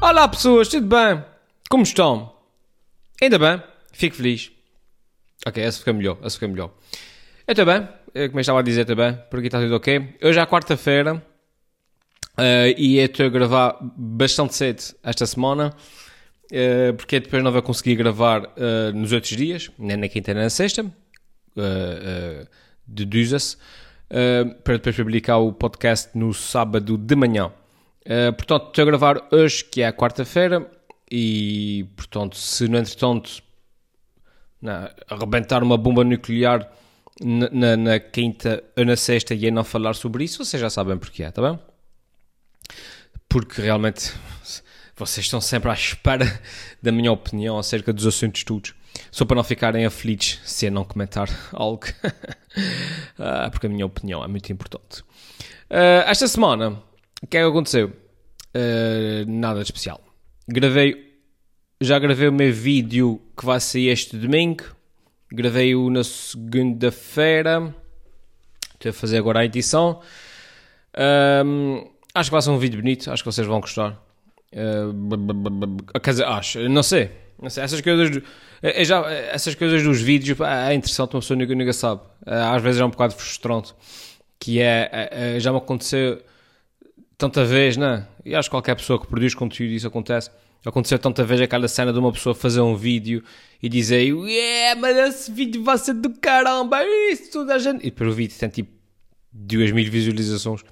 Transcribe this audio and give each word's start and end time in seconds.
Olá 0.00 0.28
pessoas, 0.28 0.68
tudo 0.68 0.86
bem? 0.86 1.24
Como 1.68 1.82
estão? 1.82 2.32
Ainda 3.20 3.36
bem, 3.36 3.60
fico 3.92 4.14
feliz. 4.14 4.52
Ok, 5.44 5.60
essa 5.60 5.80
fica 5.80 5.92
melhor, 5.92 6.18
essa 6.22 6.36
fica 6.36 6.46
melhor. 6.46 6.70
Eu 7.44 7.54
eu, 8.14 8.28
como 8.28 8.38
eu 8.38 8.40
estava 8.40 8.60
a 8.60 8.62
dizer 8.62 8.84
também, 8.84 9.18
por 9.28 9.40
aqui 9.40 9.48
está 9.48 9.58
tudo 9.58 9.74
ok. 9.74 10.14
Hoje 10.22 10.38
é 10.38 10.46
quarta-feira 10.46 11.16
uh, 11.16 12.74
e 12.76 12.98
estou 12.98 13.26
a 13.26 13.28
gravar 13.28 13.76
bastante 13.96 14.54
cedo 14.54 14.80
esta 15.02 15.26
semana, 15.26 15.74
uh, 16.52 16.94
porque 16.96 17.18
depois 17.18 17.42
não 17.42 17.50
vou 17.50 17.60
conseguir 17.60 17.96
gravar 17.96 18.44
uh, 18.44 18.92
nos 18.94 19.10
outros 19.10 19.36
dias, 19.36 19.68
nem 19.76 19.96
na 19.96 20.06
quinta 20.08 20.32
nem 20.32 20.44
na 20.44 20.50
sexta, 20.50 20.86
deduz-se, 22.86 23.56
para 24.62 24.74
depois 24.74 24.94
publicar 24.94 25.38
o 25.38 25.52
podcast 25.52 26.16
no 26.16 26.32
sábado 26.32 26.96
de 26.96 27.16
manhã. 27.16 27.50
Portanto, 28.36 28.68
estou 28.68 28.82
a 28.82 28.86
gravar 28.86 29.28
hoje, 29.32 29.64
que 29.64 29.82
é 29.82 29.86
a 29.86 29.92
quarta-feira, 29.92 30.70
e 31.10 31.86
portanto, 31.96 32.36
se 32.36 32.68
no 32.68 32.78
entretanto 32.78 33.42
não, 34.60 34.90
arrebentar 35.08 35.62
uma 35.62 35.76
bomba 35.76 36.04
nuclear 36.04 36.70
na, 37.20 37.48
na, 37.50 37.76
na, 37.76 38.00
quinta 38.00 38.62
ou 38.76 38.84
na 38.84 38.96
sexta 38.96 39.34
e 39.34 39.46
a 39.48 39.50
não 39.50 39.64
falar 39.64 39.94
sobre 39.94 40.24
isso, 40.24 40.44
vocês 40.44 40.60
já 40.60 40.70
sabem 40.70 40.98
porquê, 40.98 41.30
tá 41.30 41.42
bem? 41.42 41.58
Porque 43.28 43.62
realmente 43.62 44.12
vocês 44.96 45.26
estão 45.26 45.40
sempre 45.40 45.70
à 45.70 45.74
espera 45.74 46.40
da 46.82 46.90
minha 46.90 47.12
opinião 47.12 47.58
acerca 47.58 47.92
dos 47.92 48.06
assuntos 48.06 48.44
todos. 48.44 48.74
Só 49.10 49.24
para 49.24 49.36
não 49.36 49.44
ficarem 49.44 49.86
aflitos 49.86 50.40
se 50.44 50.66
eu 50.66 50.72
não 50.72 50.84
comentar 50.84 51.28
algo. 51.52 51.86
ah, 53.18 53.48
porque 53.50 53.66
a 53.66 53.70
minha 53.70 53.86
opinião 53.86 54.24
é 54.24 54.28
muito 54.28 54.52
importante. 54.52 55.02
Uh, 55.70 56.02
esta 56.06 56.26
semana, 56.26 56.82
o 57.22 57.26
que 57.26 57.36
é 57.36 57.40
que 57.40 57.48
aconteceu? 57.48 57.88
Uh, 58.54 59.24
nada 59.26 59.60
de 59.60 59.66
especial. 59.66 60.00
Gravei 60.48 61.08
já 61.80 61.96
gravei 61.96 62.26
o 62.26 62.32
meu 62.32 62.52
vídeo 62.52 63.22
que 63.36 63.46
vai 63.46 63.60
sair 63.60 63.88
este 63.90 64.16
domingo. 64.16 64.64
Gravei-o 65.30 65.88
na 65.90 66.02
segunda-feira. 66.02 67.72
Estou 68.74 68.90
a 68.90 68.92
fazer 68.92 69.18
agora 69.18 69.40
a 69.40 69.44
edição. 69.44 70.00
Acho 72.12 72.30
que 72.30 72.32
vai 72.32 72.42
ser 72.42 72.50
um 72.50 72.58
vídeo 72.58 72.80
bonito. 72.80 73.12
Acho 73.12 73.22
que 73.22 73.30
vocês 73.30 73.46
vão 73.46 73.60
gostar. 73.60 73.96
Uh, 74.52 76.00
quer 76.00 76.10
dizer, 76.10 76.24
acho. 76.24 76.68
Não 76.68 76.82
sei. 76.82 77.12
Não 77.40 77.48
sei. 77.48 77.62
Essas 77.62 77.80
coisas, 77.80 78.22
é, 78.60 78.84
já, 78.84 79.08
essas 79.08 79.54
coisas 79.54 79.80
dos 79.80 80.02
vídeos 80.02 80.36
é 80.40 80.74
interessante. 80.74 81.14
Uma 81.14 81.20
pessoa 81.20 81.38
nunca, 81.38 81.54
nunca 81.54 81.72
sabe. 81.72 82.00
Às 82.26 82.60
vezes 82.60 82.80
é 82.80 82.84
um 82.84 82.90
bocado 82.90 83.14
frustrante. 83.14 83.72
Que 84.40 84.60
é, 84.60 85.08
é 85.12 85.38
já 85.38 85.52
me 85.52 85.58
aconteceu 85.58 86.20
tanta 87.18 87.44
vez, 87.44 87.76
né? 87.76 88.06
E 88.24 88.34
acho 88.34 88.48
que 88.48 88.54
qualquer 88.54 88.76
pessoa 88.76 88.98
que 88.98 89.06
produz 89.06 89.34
conteúdo 89.34 89.72
isso 89.72 89.86
acontece 89.86 90.30
Aconteceu 90.64 90.98
tanta 90.98 91.24
vez 91.24 91.40
aquela 91.40 91.68
cena 91.68 91.92
de 91.92 91.98
uma 91.98 92.12
pessoa 92.12 92.34
fazer 92.34 92.60
um 92.60 92.74
vídeo 92.74 93.22
e 93.62 93.68
dizer 93.68 94.02
yeah, 94.02 94.78
mas 94.80 94.96
esse 94.96 95.30
vídeo 95.30 95.62
vai 95.62 95.78
ser 95.78 95.94
do 95.94 96.10
caramba, 96.10 96.84
isso 97.10 97.30
toda 97.30 97.54
a 97.54 97.58
gente. 97.58 97.86
E 97.86 97.90
depois 97.90 98.10
o 98.10 98.12
vídeo 98.12 98.36
tem 98.36 98.48
tipo 98.48 98.70
2 99.32 99.70
mil 99.70 99.88
visualizações. 99.88 100.62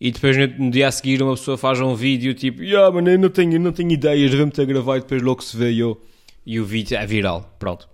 E 0.00 0.10
depois 0.10 0.36
no, 0.58 0.70
dia 0.70 0.88
a 0.88 0.90
seguir 0.90 1.22
uma 1.22 1.36
pessoa 1.36 1.56
faz 1.56 1.80
um 1.80 1.94
vídeo 1.94 2.34
tipo, 2.34 2.62
yeah, 2.62 2.90
mano, 2.92 3.10
eu 3.10 3.18
não 3.18 3.30
tenho, 3.30 3.60
não 3.60 3.70
tenho 3.70 3.92
ideias, 3.92 4.34
vamos 4.34 4.58
a 4.58 4.64
gravar 4.64 4.96
e 4.96 5.00
depois 5.00 5.22
logo 5.22 5.42
se 5.42 5.56
vê 5.56 5.72
eu. 5.72 6.02
E 6.44 6.58
o 6.58 6.64
vídeo 6.64 6.98
é 6.98 7.06
viral, 7.06 7.54
pronto. 7.60 7.88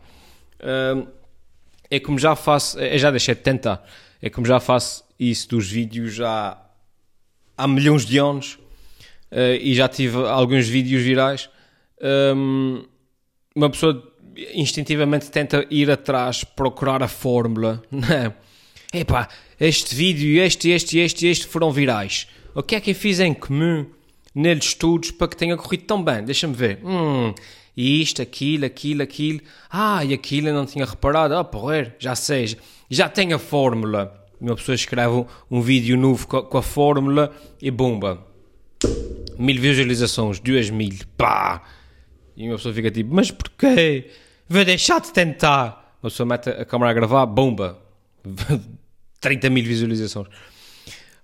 É 1.91 2.00
como 2.00 2.19
já 2.19 2.34
faço, 2.34 2.81
eu 2.81 2.98
já 2.98 3.11
deixei 3.11 3.34
de 3.34 3.42
tentar, 3.42 3.86
é 4.20 4.31
como 4.31 4.47
já 4.47 4.59
faço 4.59 5.05
isso 5.20 5.48
dos 5.50 5.70
vídeos 5.70 6.14
já 6.14 6.56
há 7.58 7.66
milhões 7.66 8.06
de 8.06 8.16
anos 8.18 8.54
uh, 9.32 9.58
e 9.60 9.74
já 9.74 9.88
tive 9.88 10.16
alguns 10.16 10.68
vídeos 10.68 11.02
virais, 11.02 11.50
um, 12.34 12.84
uma 13.54 13.68
pessoa 13.68 14.10
instintivamente 14.54 15.30
tenta 15.30 15.66
ir 15.68 15.91
atrás, 15.91 16.44
procurar 16.44 17.02
a 17.02 17.08
fórmula. 17.08 17.82
Não. 17.91 18.32
Epá, 18.94 19.28
este 19.60 19.94
vídeo, 19.94 20.41
este, 20.41 20.70
este, 20.70 20.98
este, 20.98 21.26
este 21.26 21.47
foram 21.47 21.70
virais. 21.70 22.28
O 22.54 22.62
que 22.62 22.76
é 22.76 22.80
que 22.80 22.92
eu 22.92 22.94
fiz 22.94 23.20
em 23.20 23.34
comum 23.34 23.84
neles 24.34 24.72
todos 24.74 25.10
para 25.10 25.28
que 25.28 25.36
tenha 25.36 25.56
corrido 25.56 25.84
tão 25.84 26.02
bem? 26.02 26.24
Deixa-me 26.24 26.54
ver. 26.54 26.80
Hum, 26.82 27.34
isto, 27.76 28.22
aquilo, 28.22 28.64
aquilo, 28.64 29.02
aquilo. 29.02 29.41
Ah, 29.70 30.04
e 30.04 30.14
aquilo 30.14 30.48
eu 30.48 30.54
não 30.54 30.64
tinha 30.64 30.86
reparado. 30.86 31.34
Ah, 31.36 31.44
porra, 31.44 31.94
já 31.98 32.14
sei. 32.14 32.56
Já 32.88 33.08
tenho 33.08 33.36
a 33.36 33.38
fórmula. 33.38 34.17
Uma 34.41 34.54
pessoa 34.54 34.75
escreve 34.75 35.26
um, 35.50 35.60
vídeo 35.60 35.97
novo 35.97 36.26
com 36.26 36.37
a, 36.37 36.43
com 36.44 36.59
a 36.59 36.62
fórmula 36.62 37.34
e 37.60 37.71
bomba 37.71 38.28
mil 39.38 39.60
visualizações, 39.60 40.41
duas 40.41 40.69
mil, 40.69 40.93
pá! 41.16 41.62
E 42.37 42.48
uma 42.48 42.56
pessoa 42.56 42.75
fica 42.75 42.91
tipo, 42.91 43.15
mas 43.15 43.31
porquê? 43.31 44.10
Vai 44.48 44.65
deixar 44.65 45.00
de 45.00 45.12
tentar. 45.12 45.97
Uma 46.03 46.10
pessoa 46.10 46.27
mete 46.27 46.50
a 46.50 46.65
câmera 46.65 46.91
a 46.91 46.94
gravar, 46.94 47.25
bomba! 47.27 47.78
30 49.21 49.50
mil 49.50 49.65
visualizações. 49.65 50.28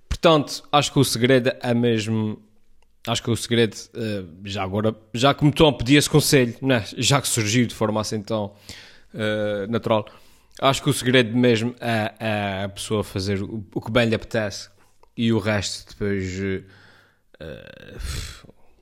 Portanto, 0.09 0.63
acho 0.73 0.93
que 0.93 0.99
o 0.99 1.05
segredo 1.05 1.53
é 1.61 1.75
mesmo. 1.75 2.41
Acho 3.07 3.23
que 3.23 3.31
o 3.31 3.37
segredo, 3.37 3.77
eh, 3.95 4.25
já 4.45 4.63
agora, 4.63 4.97
já 5.13 5.35
que 5.35 5.45
me 5.45 5.51
estão 5.51 5.69
a 5.69 5.73
pedir 5.73 5.97
esse 5.97 6.09
conselho, 6.09 6.55
né? 6.63 6.85
já 6.97 7.21
que 7.21 7.29
surgiu 7.29 7.67
de 7.67 7.75
forma 7.75 8.01
assim 8.01 8.23
tão 8.23 8.55
uh, 9.13 9.71
natural, 9.71 10.07
acho 10.61 10.83
que 10.83 10.91
o 10.91 10.93
segredo 10.93 11.37
mesmo 11.37 11.75
é, 11.81 12.15
é, 12.19 12.65
a 12.65 12.69
pessoa 12.69 13.03
fazer 13.03 13.43
o, 13.43 13.81
que 13.81 13.91
bem 13.91 14.07
lhe 14.07 14.15
apetece 14.15 14.69
e 15.17 15.33
o 15.33 15.39
resto 15.39 15.93
depois 15.93 16.41
uh, 16.41 16.65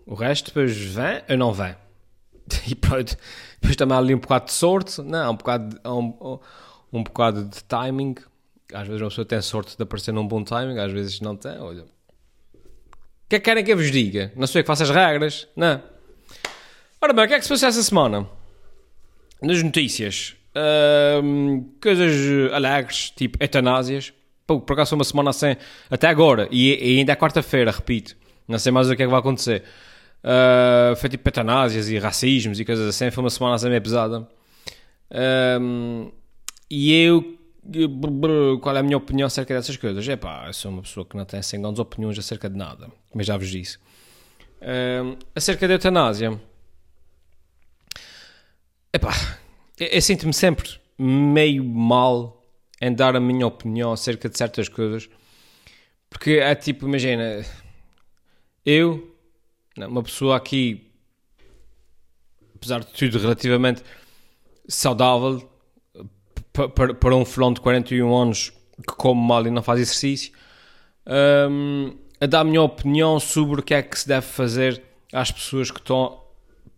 o 0.07 0.15
resto 0.15 0.47
depois 0.47 0.77
vem 0.77 1.23
ou 1.31 1.37
não 1.37 1.53
vem. 1.53 1.75
E 2.67 2.75
pronto, 2.75 3.17
depois 3.61 3.77
também 3.77 3.97
há 3.97 4.01
ali 4.01 4.15
um 4.15 4.19
bocado 4.19 4.47
de 4.47 4.53
sorte, 4.53 5.01
não, 5.01 5.33
um 5.33 5.37
bocado, 5.37 5.75
de, 5.75 5.89
um, 5.89 6.39
um 6.93 7.03
bocado 7.03 7.45
de 7.45 7.65
timing. 7.65 8.17
Às 8.73 8.87
vezes 8.87 9.01
uma 9.01 9.09
pessoa 9.09 9.25
tem 9.25 9.41
sorte 9.41 9.77
de 9.77 9.83
aparecer 9.83 10.13
num 10.13 10.27
bom 10.27 10.43
timing, 10.45 10.79
às 10.79 10.93
vezes 10.93 11.21
não 11.21 11.37
tem. 11.37 11.59
Olha, 11.59 11.83
o 11.83 11.89
que 13.29 13.37
é 13.37 13.39
que 13.39 13.41
querem 13.41 13.65
que 13.65 13.73
eu 13.73 13.77
vos 13.77 13.91
diga? 13.91 14.33
Não 14.37 14.47
sou 14.47 14.59
eu 14.59 14.65
que 14.65 14.67
faço 14.67 14.83
as 14.83 14.91
regras, 14.91 15.49
não. 15.57 15.83
Ora 17.01 17.13
bem, 17.13 17.25
o 17.25 17.29
que 17.29 17.35
é 17.35 17.39
que 17.39 17.45
se 17.45 17.49
passou 17.49 17.69
essa 17.69 17.83
semana? 17.83 18.29
Nas 19.41 19.63
notícias, 19.63 20.37
uh, 20.57 21.65
coisas 21.81 22.53
alegres, 22.53 23.11
tipo 23.11 23.39
eutanásias. 23.41 24.13
Pô, 24.47 24.61
por 24.61 24.73
acaso 24.75 24.91
foi 24.91 24.99
uma 24.99 25.05
semana 25.05 25.31
assim, 25.31 25.57
até 25.91 26.09
agora, 26.09 26.49
e, 26.51 26.95
e 26.95 26.99
ainda 26.99 27.13
é 27.13 27.17
quarta-feira, 27.17 27.71
repito. 27.71 28.17
Não 28.47 28.59
sei 28.59 28.73
mais 28.73 28.91
o 28.91 28.97
que 28.97 29.03
é 29.03 29.07
que 29.07 29.11
vai 29.11 29.21
acontecer. 29.21 29.63
Uh, 30.23 30.95
foi 30.97 31.11
tipo 31.11 31.25
petanásias 31.25 31.89
e 31.89 31.99
racismos 31.99 32.61
e 32.61 32.65
coisas 32.65 32.89
assim. 32.89 33.11
Foi 33.11 33.25
uma 33.25 33.31
semana 33.31 33.55
assim 33.55 33.69
meio 33.69 33.83
pesada. 33.83 34.29
Um, 35.61 36.11
e 36.71 36.93
eu, 36.93 37.39
qual 38.61 38.77
é 38.77 38.81
a 38.81 38.83
minha 38.83 38.97
opinião 38.97 39.27
acerca 39.27 39.55
dessas 39.55 39.77
coisas? 39.77 40.09
É 40.09 40.17
pá, 40.17 40.45
eu 40.47 40.53
sou 40.53 40.71
uma 40.71 40.83
pessoa 40.83 41.05
que 41.05 41.17
não 41.17 41.25
tem 41.25 41.43
100 41.43 41.65
anos 41.65 41.79
opiniões 41.79 42.19
acerca 42.19 42.49
de 42.49 42.57
nada, 42.57 42.91
como 43.11 43.23
já 43.23 43.37
vos 43.37 43.51
disse. 43.51 43.79
Um, 44.63 45.17
acerca 45.35 45.67
da 45.67 45.75
eutanásia, 45.75 46.41
é 48.93 48.99
pá, 48.99 49.13
eu, 49.79 50.03
sinto-me 50.03 50.33
sempre 50.33 50.71
meio 50.99 51.65
mal 51.65 52.45
em 52.81 52.93
dar 52.93 53.17
a 53.17 53.21
minha 53.21 53.47
opinião 53.47 53.93
acerca 53.93 54.29
de 54.29 54.37
certas 54.37 54.69
coisas, 54.69 55.09
porque 56.11 56.33
é 56.33 56.55
tipo, 56.55 56.87
imagina, 56.87 57.45
eu, 58.65 59.17
uma 59.77 60.03
pessoa 60.03 60.37
aqui, 60.37 60.91
apesar 62.55 62.81
de 62.81 62.93
tudo, 62.93 63.19
relativamente 63.19 63.83
saudável, 64.69 65.49
para 66.53 67.17
um 67.17 67.25
fulano 67.25 67.55
de 67.55 67.61
41 67.61 68.15
anos 68.15 68.53
que 68.77 68.95
come 68.97 69.21
mal 69.21 69.47
e 69.47 69.51
não 69.51 69.63
faz 69.63 69.81
exercício, 69.81 70.33
um, 71.51 71.97
a 72.21 72.27
dar 72.27 72.41
a 72.41 72.45
minha 72.45 72.63
opinião 72.63 73.19
sobre 73.19 73.61
o 73.61 73.63
que 73.63 73.75
é 73.75 73.83
que 73.83 73.99
se 73.99 74.07
deve 74.07 74.27
fazer 74.27 74.83
às 75.13 75.31
pessoas 75.31 75.71
que 75.71 75.79
estão 75.79 76.23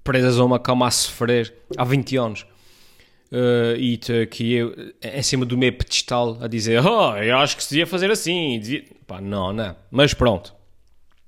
presas 0.02 0.38
a 0.38 0.44
uma 0.44 0.58
cama 0.58 0.87
a 0.87 0.90
sofrer 0.90 1.55
há 1.76 1.85
20 1.85 2.17
anos. 2.17 2.47
Uh, 3.34 3.75
e 3.76 3.98
aqui 4.22 4.52
eu, 4.52 4.72
em 5.02 5.22
cima 5.25 5.44
do 5.44 5.58
meu 5.58 5.72
pedestal, 5.72 6.38
a 6.40 6.46
dizer: 6.46 6.81
Oh, 6.86 7.16
eu 7.16 7.36
acho 7.38 7.56
que 7.56 7.64
se 7.64 7.70
devia 7.70 7.84
fazer 7.84 8.08
assim. 8.08 8.60
Devia... 8.60 8.84
Pá, 9.08 9.20
não, 9.20 9.52
não. 9.52 9.75
Mas 9.90 10.14
pronto. 10.14 10.54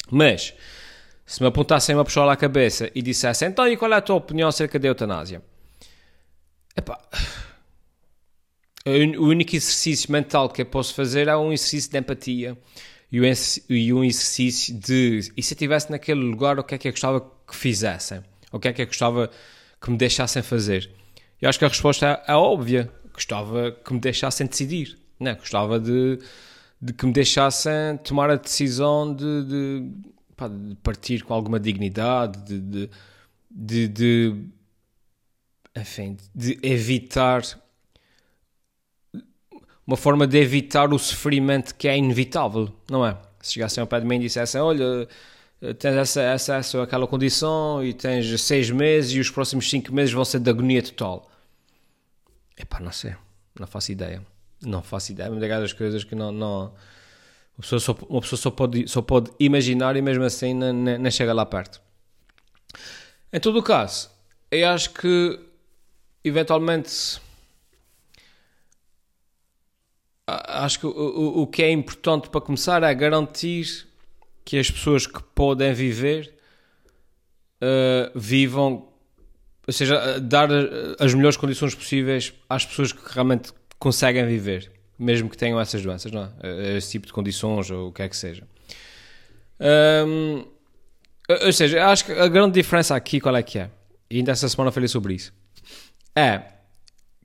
Mas, 0.09 0.55
se 1.25 1.43
me 1.43 1.49
apontassem 1.49 1.97
uma 1.97 2.05
pistola 2.05 2.33
à 2.33 2.37
cabeça 2.37 2.93
e 2.95 3.03
dissessem, 3.03 3.49
então 3.49 3.67
e 3.67 3.77
qual 3.77 3.93
é 3.93 3.97
a 3.97 4.01
tua 4.01 4.15
opinião 4.15 4.49
acerca 4.49 4.79
da 4.79 4.87
eutanásia? 4.87 5.43
Epá, 6.77 7.01
o 9.19 9.25
único 9.25 9.57
exercício 9.57 10.13
mental 10.13 10.49
que 10.49 10.63
eu 10.63 10.67
posso 10.67 10.95
fazer 10.95 11.27
é 11.27 11.37
um 11.37 11.53
exercício 11.53 11.91
de 11.91 11.99
empatia 11.99 12.57
e 13.11 13.93
um 13.93 14.05
exercício 14.05 14.79
de, 14.79 15.33
e 15.37 15.43
se 15.43 15.55
eu 15.55 15.57
estivesse 15.57 15.91
naquele 15.91 16.21
lugar, 16.21 16.61
o 16.61 16.63
que 16.63 16.77
é 16.77 16.79
que 16.79 16.87
eu 16.87 16.93
gostava 16.93 17.21
que 17.21 17.57
fizessem? 17.57 18.23
O 18.53 18.61
que 18.61 18.69
é 18.69 18.73
que 18.73 18.83
eu 18.83 18.87
gostava 18.87 19.29
que 19.81 19.91
me 19.91 19.97
deixassem 19.97 20.43
fazer? 20.43 20.89
Eu 21.41 21.49
acho 21.49 21.59
que 21.59 21.65
a 21.65 21.69
resposta 21.69 22.23
é, 22.27 22.33
é 22.33 22.35
óbvia. 22.35 22.91
Gostava 23.13 23.73
que 23.73 23.93
me 23.93 24.01
deixassem 24.01 24.47
decidir. 24.47 24.99
Né? 25.19 25.35
Gostava 25.35 25.81
de 25.81 26.19
de 26.81 26.93
que 26.93 27.07
me 27.07 27.13
deixassem 27.13 27.97
tomar 28.05 28.31
a 28.31 28.37
decisão 28.37 29.15
de, 29.15 29.45
de 29.45 29.91
pá, 30.37 30.49
de 30.49 30.75
partir 30.77 31.25
com 31.25 31.33
alguma 31.33 31.59
dignidade, 31.59 32.39
de, 32.61 32.91
de, 33.51 33.89
de, 33.89 34.45
enfim, 35.75 36.17
de 36.35 36.59
evitar 36.63 37.43
uma 39.87 39.97
forma 39.97 40.27
de 40.27 40.39
evitar 40.39 40.93
o 40.93 40.99
sofrimento 40.99 41.75
que 41.75 41.89
é 41.89 41.97
inevitável, 41.97 42.69
não 42.91 43.07
é? 43.07 43.17
Se 43.41 43.55
chegassem 43.55 43.81
ao 43.81 43.87
pé 43.87 44.01
de 44.01 44.07
mim 44.07 44.17
e 44.17 44.21
dissessem, 44.21 44.61
olha, 44.61 45.09
tens 45.79 46.17
acesso 46.19 46.81
àquela 46.81 47.07
condição 47.07 47.83
e 47.83 47.95
tens 47.95 48.41
seis 48.43 48.71
meses 48.71 49.13
e 49.13 49.21
os 49.21 49.31
próximos 49.31 49.69
cinco 49.71 49.93
meses 49.93 50.13
vão 50.13 50.25
ser 50.25 50.41
de 50.41 50.51
agonia 50.51 50.83
total. 50.83 51.31
Epá, 52.57 52.81
não 52.81 52.93
sei, 52.93 53.15
não 53.59 53.67
faço 53.67 53.93
ideia. 53.93 54.23
Não 54.63 54.83
faço 54.83 55.13
ideia, 55.13 55.31
mas 55.31 55.43
é 55.43 55.49
das 55.49 55.73
coisas 55.73 56.05
que 56.05 56.15
não... 56.15 56.33
não 56.33 56.75
uma 57.57 57.63
pessoa, 57.63 57.81
só, 57.81 57.97
uma 58.09 58.21
pessoa 58.21 58.39
só, 58.39 58.51
pode, 58.51 58.87
só 58.87 59.01
pode 59.01 59.31
imaginar 59.41 59.97
e 59.97 60.03
mesmo 60.03 60.25
assim 60.25 60.53
não, 60.53 60.75
não 60.75 61.11
chega 61.11 61.33
lá 61.33 61.47
perto. 61.47 61.81
Em 63.33 63.41
todo 63.41 63.59
o 63.59 63.63
caso, 63.63 64.11
eu 64.51 64.69
acho 64.69 64.91
que 64.91 65.41
eventualmente 66.23 67.19
acho 70.27 70.81
que 70.81 70.87
o, 70.87 70.91
o, 70.91 71.43
o 71.43 71.47
que 71.47 71.63
é 71.63 71.71
importante 71.71 72.29
para 72.29 72.41
começar 72.41 72.83
é 72.83 72.95
garantir 72.95 73.87
que 74.47 74.57
as 74.57 74.71
pessoas 74.71 75.09
que 75.09 75.21
podem 75.35 75.75
viver 75.75 76.33
uh, 77.61 78.19
vivam, 78.19 78.89
ou 79.67 79.73
seja, 79.73 80.21
dar 80.21 80.49
as 81.01 81.13
melhores 81.13 81.37
condições 81.37 81.75
possíveis 81.75 82.33
às 82.49 82.65
pessoas 82.65 82.93
que 82.93 83.01
realmente 83.13 83.53
conseguem 83.77 84.25
viver, 84.25 84.71
mesmo 84.97 85.29
que 85.29 85.37
tenham 85.37 85.61
essas 85.61 85.83
doenças, 85.83 86.13
não 86.13 86.31
é? 86.43 86.77
Esse 86.77 86.93
tipo 86.93 87.09
de 87.09 87.13
condições 87.13 87.69
ou 87.73 87.89
o 87.89 87.93
que 87.93 88.03
é 88.03 88.09
que 88.09 88.17
seja. 88.17 88.45
Um, 90.07 90.45
ou 91.29 91.53
seja, 91.53 91.85
acho 91.89 92.05
que 92.05 92.13
a 92.13 92.29
grande 92.29 92.55
diferença 92.55 92.95
aqui 92.95 93.21
qual 93.21 93.35
é 93.35 93.43
que 93.43 93.59
é? 93.59 93.69
E 94.09 94.19
ainda 94.19 94.31
essa 94.31 94.49
semana 94.49 94.71
falei 94.71 94.89
sobre 94.89 95.15
isso. 95.15 95.35
É 96.15 96.41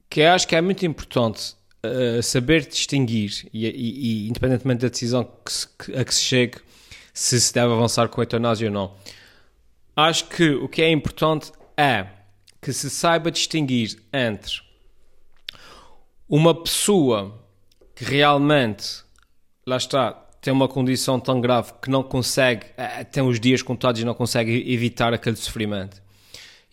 que 0.10 0.24
acho 0.24 0.48
que 0.48 0.56
é 0.56 0.62
muito 0.62 0.84
importante 0.88 1.54
uh, 1.86 2.22
saber 2.24 2.66
distinguir, 2.66 3.48
e, 3.54 3.68
e, 3.68 4.26
e, 4.26 4.28
independentemente 4.28 4.82
da 4.82 4.90
decisão 4.90 5.24
que 5.46 5.54
se, 5.54 5.68
que, 5.68 5.96
a 5.96 6.04
que 6.04 6.16
se 6.16 6.22
chegue, 6.22 6.58
se 7.14 7.40
se 7.40 7.54
deve 7.54 7.74
avançar 7.74 8.08
com 8.10 8.22
a 8.22 8.24
eutanásia 8.24 8.68
ou 8.68 8.74
não. 8.74 8.96
Acho 9.96 10.26
que 10.26 10.50
o 10.52 10.70
que 10.70 10.82
é 10.82 10.90
importante 10.90 11.52
é 11.78 12.08
que 12.62 12.72
se 12.72 12.90
saiba 12.90 13.32
distinguir 13.32 14.02
entre 14.14 14.62
uma 16.30 16.54
pessoa 16.54 17.44
que 17.94 18.06
realmente, 18.06 19.04
lá 19.66 19.78
está, 19.78 20.14
tem 20.40 20.54
uma 20.54 20.68
condição 20.68 21.20
tão 21.20 21.42
grave 21.42 21.74
que 21.82 21.90
não 21.90 22.02
consegue, 22.02 22.66
eh, 22.78 23.04
tem 23.04 23.22
os 23.22 23.40
dias 23.40 23.62
contados 23.62 24.02
e 24.02 24.06
não 24.06 24.14
consegue 24.14 24.74
evitar 24.74 25.14
aquele 25.14 25.36
sofrimento. 25.36 26.02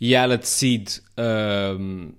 E 0.00 0.14
ela 0.14 0.38
decide, 0.38 1.00
uh, 1.18 2.14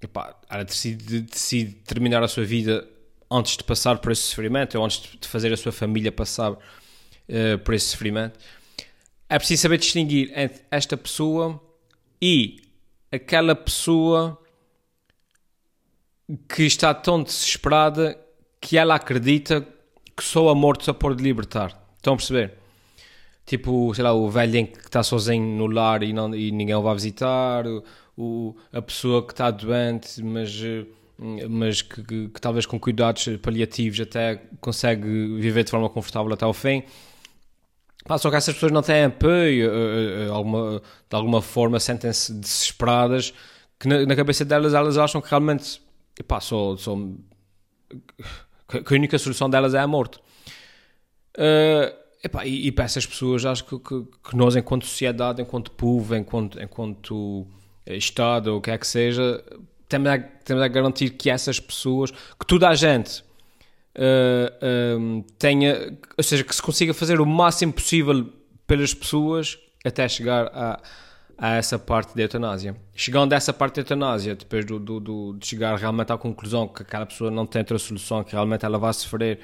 epá, 0.00 0.34
ela 0.48 0.64
decide, 0.64 1.20
decide 1.20 1.72
terminar 1.72 2.22
a 2.22 2.28
sua 2.28 2.44
vida 2.44 2.88
antes 3.30 3.56
de 3.56 3.64
passar 3.64 3.98
por 3.98 4.10
esse 4.10 4.22
sofrimento, 4.22 4.78
ou 4.78 4.84
antes 4.84 5.02
de 5.20 5.28
fazer 5.28 5.52
a 5.52 5.56
sua 5.56 5.70
família 5.70 6.10
passar 6.10 6.56
uh, 7.28 7.58
por 7.58 7.74
esse 7.74 7.86
sofrimento. 7.86 8.38
É 9.28 9.38
preciso 9.38 9.62
saber 9.62 9.78
distinguir 9.78 10.32
entre 10.34 10.62
esta 10.70 10.96
pessoa 10.96 11.60
e 12.20 12.60
aquela 13.12 13.54
pessoa 13.54 14.40
que 16.48 16.64
está 16.64 16.92
tão 16.92 17.22
desesperada 17.22 18.18
que 18.60 18.76
ela 18.76 18.94
acredita 18.94 19.66
que 20.16 20.24
só 20.24 20.48
a 20.48 20.54
morte 20.54 20.84
só 20.84 20.92
pode 20.92 21.22
libertar. 21.22 21.80
Estão 21.96 22.14
a 22.14 22.16
perceber? 22.16 22.54
Tipo, 23.46 23.94
sei 23.94 24.04
lá, 24.04 24.12
o 24.12 24.28
velho 24.28 24.66
que 24.66 24.78
está 24.78 25.02
sozinho 25.02 25.56
no 25.56 25.66
lar 25.66 26.02
e, 26.02 26.12
não, 26.12 26.34
e 26.34 26.50
ninguém 26.50 26.74
o 26.74 26.82
vai 26.82 26.94
visitar, 26.94 27.64
o, 28.16 28.54
a 28.72 28.82
pessoa 28.82 29.24
que 29.24 29.32
está 29.32 29.50
doente, 29.50 30.22
mas, 30.22 30.52
mas 31.48 31.80
que, 31.80 32.02
que, 32.02 32.28
que, 32.28 32.40
talvez 32.40 32.66
com 32.66 32.78
cuidados 32.78 33.26
paliativos 33.40 34.00
até 34.00 34.42
consegue 34.60 35.38
viver 35.38 35.64
de 35.64 35.70
forma 35.70 35.88
confortável 35.88 36.32
até 36.32 36.44
ao 36.44 36.52
fim. 36.52 36.82
Ah, 38.08 38.18
só 38.18 38.30
que 38.30 38.36
essas 38.36 38.54
pessoas 38.54 38.72
não 38.72 38.82
têm 38.82 39.04
apoio, 39.04 39.70
uh, 39.70 40.30
uh, 40.30 40.32
alguma, 40.32 40.82
de 41.08 41.16
alguma 41.16 41.42
forma 41.42 41.78
sentem-se 41.78 42.32
desesperadas, 42.32 43.34
que 43.78 43.86
na, 43.86 44.06
na, 44.06 44.16
cabeça 44.16 44.44
delas 44.44 44.72
elas 44.72 44.96
acham 44.96 45.20
que 45.20 45.28
realmente 45.28 45.80
epá, 46.18 46.40
só, 46.40 46.76
só, 46.76 46.96
que 48.68 48.94
a 48.94 48.96
única 48.96 49.18
solução 49.18 49.48
delas 49.50 49.74
é 49.74 49.78
a 49.78 49.86
morte. 49.86 50.18
Uh, 51.36 51.94
epá, 52.24 52.46
e, 52.46 52.68
e 52.68 52.72
para 52.72 52.86
essas 52.86 53.06
pessoas 53.06 53.44
acho 53.44 53.64
que, 53.64 53.78
que, 53.78 54.04
que, 54.30 54.36
nós, 54.36 54.56
enquanto 54.56 54.86
sociedade, 54.86 55.42
enquanto 55.42 55.70
povo, 55.72 56.16
enquanto, 56.16 56.60
enquanto 56.60 57.46
Estado, 57.86 58.52
ou 58.52 58.58
o 58.58 58.60
que 58.60 58.70
é 58.70 58.78
que 58.78 58.86
seja, 58.86 59.44
temos 59.88 60.08
a, 60.08 60.18
temos 60.18 60.62
a 60.62 60.68
garantir 60.68 61.10
que 61.10 61.30
essas 61.30 61.60
pessoas, 61.60 62.10
que 62.10 62.46
toda 62.46 62.68
a 62.68 62.74
gente 62.74 63.22
uh, 63.96 65.22
tenha, 65.38 65.98
ou 66.16 66.24
seja, 66.24 66.44
que 66.44 66.54
se 66.54 66.62
consiga 66.62 66.94
fazer 66.94 67.20
o 67.20 67.26
máximo 67.26 67.72
possível 67.72 68.32
pelas 68.66 68.92
pessoas 68.94 69.58
até 69.84 70.08
chegar 70.08 70.46
a, 70.48 70.80
a 71.36 71.54
essa 71.56 71.78
parte 71.78 72.14
da 72.14 72.22
eutanásia. 72.22 72.76
Chegando 72.94 73.32
a 73.32 73.36
essa 73.36 73.52
parte 73.52 73.76
da 73.76 73.80
eutanásia, 73.82 74.34
depois 74.34 74.64
do, 74.64 74.78
do, 74.78 75.00
do, 75.00 75.32
de 75.34 75.46
chegar 75.46 75.76
realmente 75.78 76.12
à 76.12 76.18
conclusão 76.18 76.68
que 76.68 76.82
aquela 76.82 77.06
pessoa 77.06 77.30
não 77.30 77.46
tem 77.46 77.60
outra 77.60 77.78
solução, 77.78 78.22
que 78.24 78.32
realmente 78.32 78.64
ela 78.64 78.78
vai 78.78 78.92
sofrer 78.92 79.40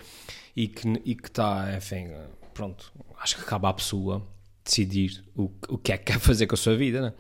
e 0.56 0.68
que 0.68 1.14
que 1.14 1.28
está, 1.28 1.74
enfim, 1.76 2.08
pronto, 2.52 2.92
acho 3.20 3.36
que 3.36 3.42
acaba 3.42 3.68
a 3.68 3.72
pessoa 3.72 4.22
decidir 4.64 5.24
o, 5.36 5.50
o 5.68 5.78
que 5.78 5.92
é 5.92 5.98
que 5.98 6.12
quer 6.12 6.18
fazer 6.18 6.46
com 6.46 6.54
a 6.54 6.58
sua 6.58 6.76
vida, 6.76 7.00
né? 7.00 7.12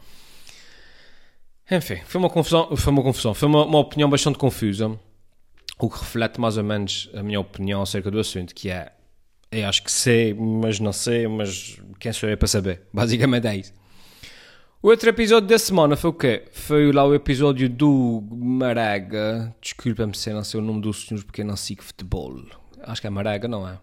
Enfim, 1.70 1.96
foi 2.04 2.20
uma 2.20 2.28
confusão, 2.28 2.76
foi 2.76 2.92
uma 2.92 3.02
confusão, 3.02 3.32
foi 3.32 3.48
uma, 3.48 3.64
uma 3.64 3.78
opinião 3.78 4.08
bastante 4.10 4.36
confusa 4.36 4.98
o 5.78 5.90
que 5.90 5.98
reflete 5.98 6.40
mais 6.40 6.56
ou 6.56 6.64
menos 6.64 7.10
a 7.14 7.22
minha 7.22 7.40
opinião 7.40 7.82
acerca 7.82 8.10
do 8.10 8.18
assunto, 8.18 8.54
que 8.54 8.70
é 8.70 8.92
eu 9.50 9.68
acho 9.68 9.84
que 9.84 9.92
sei, 9.92 10.34
mas 10.34 10.80
não 10.80 10.92
sei, 10.92 11.28
mas 11.28 11.78
quem 12.00 12.12
sou 12.12 12.28
eu 12.28 12.36
para 12.36 12.48
saber? 12.48 12.82
Basicamente 12.92 13.46
é 13.46 13.56
isso. 13.56 13.72
O 14.82 14.88
outro 14.88 15.08
episódio 15.08 15.48
da 15.48 15.58
semana 15.58 15.96
foi 15.96 16.10
o 16.10 16.12
quê? 16.12 16.44
Foi 16.52 16.92
lá 16.92 17.04
o 17.04 17.14
episódio 17.14 17.68
do 17.70 18.22
Maraga. 18.30 19.54
Desculpa-me 19.60 20.14
se 20.14 20.30
não 20.30 20.44
sei 20.44 20.60
o 20.60 20.62
nome 20.62 20.82
do 20.82 20.92
senhor 20.92 21.24
porque 21.24 21.40
eu 21.40 21.46
não 21.46 21.56
sigo 21.56 21.82
futebol. 21.82 22.36
Acho 22.82 23.00
que 23.00 23.06
é 23.06 23.10
Maraga, 23.10 23.48
não 23.48 23.66
é? 23.66 23.78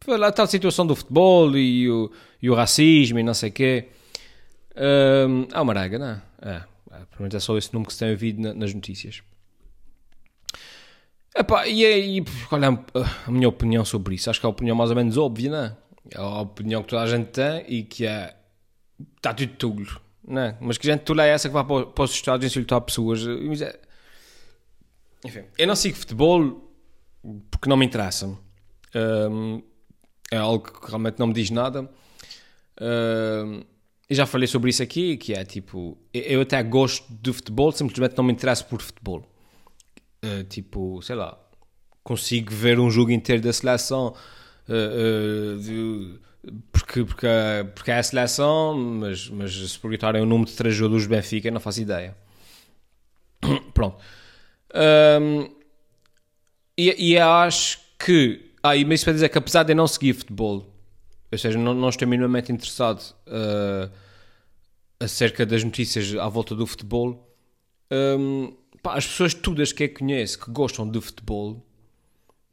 Foi 0.00 0.16
lá 0.16 0.28
a 0.28 0.32
tal 0.32 0.46
situação 0.46 0.86
do 0.86 0.94
futebol 0.94 1.56
e 1.56 1.90
o, 1.90 2.10
e 2.40 2.48
o 2.48 2.54
racismo 2.54 3.18
e 3.18 3.22
não 3.22 3.34
sei 3.34 3.50
o 3.50 3.52
quê. 3.52 3.88
Um, 4.76 5.48
o 5.52 5.64
Maraga, 5.64 5.98
não 5.98 6.08
é? 6.08 6.22
É. 6.42 6.69
Provavelmente 7.06 7.36
é 7.36 7.40
só 7.40 7.56
esse 7.56 7.72
nome 7.72 7.86
que 7.86 7.92
se 7.92 7.98
tem 7.98 8.10
ouvido 8.10 8.40
na, 8.40 8.54
nas 8.54 8.72
notícias. 8.74 9.22
Epá, 11.34 11.66
e, 11.66 11.84
e 12.18 12.24
qual 12.48 12.62
é 12.62 12.66
a, 12.66 13.30
minha 13.30 13.48
opinião 13.48 13.84
sobre 13.84 14.14
isso? 14.14 14.28
Acho 14.30 14.40
que 14.40 14.46
é 14.46 14.48
a 14.48 14.50
opinião 14.50 14.76
mais 14.76 14.90
ou 14.90 14.96
menos 14.96 15.16
óbvia, 15.16 15.50
não 15.50 15.58
é? 15.58 15.76
É 16.12 16.18
a 16.18 16.40
opinião 16.40 16.82
que 16.82 16.88
toda 16.88 17.02
a 17.02 17.06
gente 17.06 17.28
tem 17.28 17.64
e 17.68 17.82
que 17.82 18.06
é. 18.06 18.36
Está 19.16 19.32
tudo 19.32 19.54
tulo, 19.54 20.00
não 20.26 20.42
é? 20.42 20.56
Mas 20.60 20.76
que 20.76 20.86
gente 20.86 21.02
tula 21.02 21.24
é 21.24 21.28
essa 21.28 21.48
que 21.48 21.54
vai 21.54 21.64
para, 21.64 21.86
para 21.86 22.04
os 22.04 22.10
Estados 22.10 22.44
insultar 22.44 22.80
pessoas. 22.80 23.20
É... 23.62 23.78
Enfim, 25.24 25.44
eu 25.56 25.66
não 25.66 25.76
sigo 25.76 25.96
futebol 25.96 26.70
porque 27.50 27.68
não 27.68 27.76
me 27.76 27.86
interessa. 27.86 28.26
Um, 28.94 29.62
é 30.30 30.36
algo 30.36 30.64
que 30.64 30.88
realmente 30.88 31.18
não 31.18 31.28
me 31.28 31.34
diz 31.34 31.50
nada. 31.50 31.88
Um, 32.80 33.62
eu 34.10 34.16
já 34.16 34.26
falei 34.26 34.48
sobre 34.48 34.70
isso 34.70 34.82
aqui, 34.82 35.16
que 35.16 35.32
é 35.32 35.44
tipo, 35.44 35.96
eu 36.12 36.40
até 36.40 36.60
gosto 36.64 37.06
de 37.22 37.32
futebol, 37.32 37.70
simplesmente 37.70 38.16
não 38.16 38.24
me 38.24 38.32
interesso 38.32 38.66
por 38.66 38.82
futebol. 38.82 39.24
Uh, 40.24 40.42
tipo, 40.44 41.00
sei 41.00 41.14
lá, 41.14 41.38
consigo 42.02 42.52
ver 42.52 42.80
um 42.80 42.90
jogo 42.90 43.12
inteiro 43.12 43.40
da 43.40 43.52
seleção 43.52 44.08
uh, 44.68 45.54
uh, 45.54 45.58
de, 45.60 46.18
porque, 46.72 47.04
porque, 47.04 47.26
porque 47.72 47.90
é 47.92 47.98
a 47.98 48.02
seleção, 48.02 48.74
mas, 48.74 49.28
mas 49.28 49.54
se 49.54 49.78
perguntarem 49.78 50.20
o 50.20 50.26
número 50.26 50.50
de 50.50 50.56
três 50.56 50.74
jogadores 50.74 51.06
do 51.06 51.10
Benfica, 51.10 51.48
não 51.48 51.60
faço 51.60 51.80
ideia. 51.80 52.16
Pronto. 53.72 53.96
Um, 54.74 55.48
e, 56.76 57.12
e 57.12 57.16
acho 57.16 57.78
que. 57.96 58.54
Ah, 58.60 58.74
e 58.74 58.82
isso 58.92 59.04
para 59.04 59.12
dizer 59.12 59.28
que 59.28 59.38
apesar 59.38 59.62
de 59.62 59.72
eu 59.72 59.76
não 59.76 59.86
seguir 59.86 60.14
futebol, 60.14 60.66
ou 61.30 61.38
seja, 61.38 61.58
não, 61.58 61.74
não 61.74 61.88
estou 61.88 62.06
minimamente 62.08 62.52
interessado 62.52 63.14
uh, 63.26 63.90
acerca 64.98 65.46
das 65.46 65.62
notícias 65.62 66.14
à 66.16 66.28
volta 66.28 66.54
do 66.54 66.66
futebol. 66.66 67.28
Um, 67.90 68.52
pá, 68.82 68.96
as 68.96 69.06
pessoas 69.06 69.34
todas 69.34 69.72
que 69.72 69.84
eu 69.84 69.94
conheço 69.94 70.38
que 70.38 70.50
gostam 70.50 70.88
de 70.88 71.00
futebol 71.00 71.64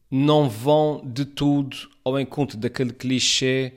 não 0.10 0.50
vão 0.50 1.02
de 1.06 1.26
tudo 1.26 1.76
ao 2.04 2.20
encontro 2.20 2.58
daquele 2.58 2.94
clichê 2.94 3.74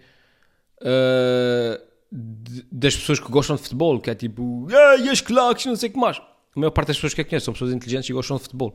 uh, 0.80 1.82
de, 2.12 2.66
das 2.70 2.94
pessoas 2.94 3.18
que 3.18 3.30
gostam 3.30 3.56
de 3.56 3.62
futebol, 3.62 4.00
que 4.00 4.10
é 4.10 4.14
tipo, 4.14 4.66
ah, 4.70 4.96
e 4.96 5.08
as 5.08 5.20
claques, 5.20 5.66
não 5.66 5.76
sei 5.76 5.88
o 5.88 5.92
que 5.92 5.98
mais. 5.98 6.18
A 6.18 6.58
maior 6.58 6.70
parte 6.70 6.88
das 6.88 6.96
pessoas 6.96 7.14
que 7.14 7.20
eu 7.20 7.24
conheço 7.24 7.44
são 7.44 7.54
pessoas 7.54 7.72
inteligentes 7.72 8.10
e 8.10 8.12
gostam 8.12 8.36
de 8.36 8.42
futebol. 8.44 8.74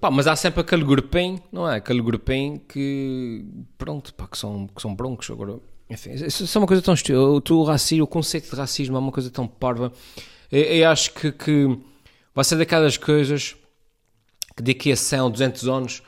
Pá, 0.00 0.10
mas 0.10 0.26
há 0.26 0.34
sempre 0.34 0.60
aquele 0.60 0.82
grupinho, 0.82 1.42
não 1.52 1.68
é? 1.70 1.76
Aquele 1.76 2.00
grupinho 2.00 2.58
que, 2.60 3.44
pronto, 3.76 4.14
pá, 4.14 4.26
que 4.26 4.38
são, 4.38 4.66
que 4.66 4.80
são 4.80 4.94
broncos. 4.94 5.30
Agora, 5.30 5.58
enfim, 5.90 6.12
isso 6.12 6.56
é 6.56 6.58
uma 6.58 6.66
coisa 6.66 6.80
tão 6.80 6.94
estúpida. 6.94 7.20
O, 7.20 7.64
racismo, 7.64 8.04
o 8.04 8.06
conceito 8.06 8.48
de 8.50 8.56
racismo 8.56 8.96
é 8.96 8.98
uma 8.98 9.12
coisa 9.12 9.28
tão 9.30 9.46
parva. 9.46 9.92
Eu, 10.50 10.62
eu 10.62 10.88
acho 10.88 11.12
que, 11.12 11.30
que 11.32 11.78
vai 12.34 12.44
ser 12.44 12.56
daquelas 12.56 12.96
coisas 12.96 13.56
que 14.56 14.62
daqui 14.62 14.90
a 14.90 14.96
100 14.96 15.20
ou 15.20 15.30
200 15.30 15.68
anos, 15.68 16.02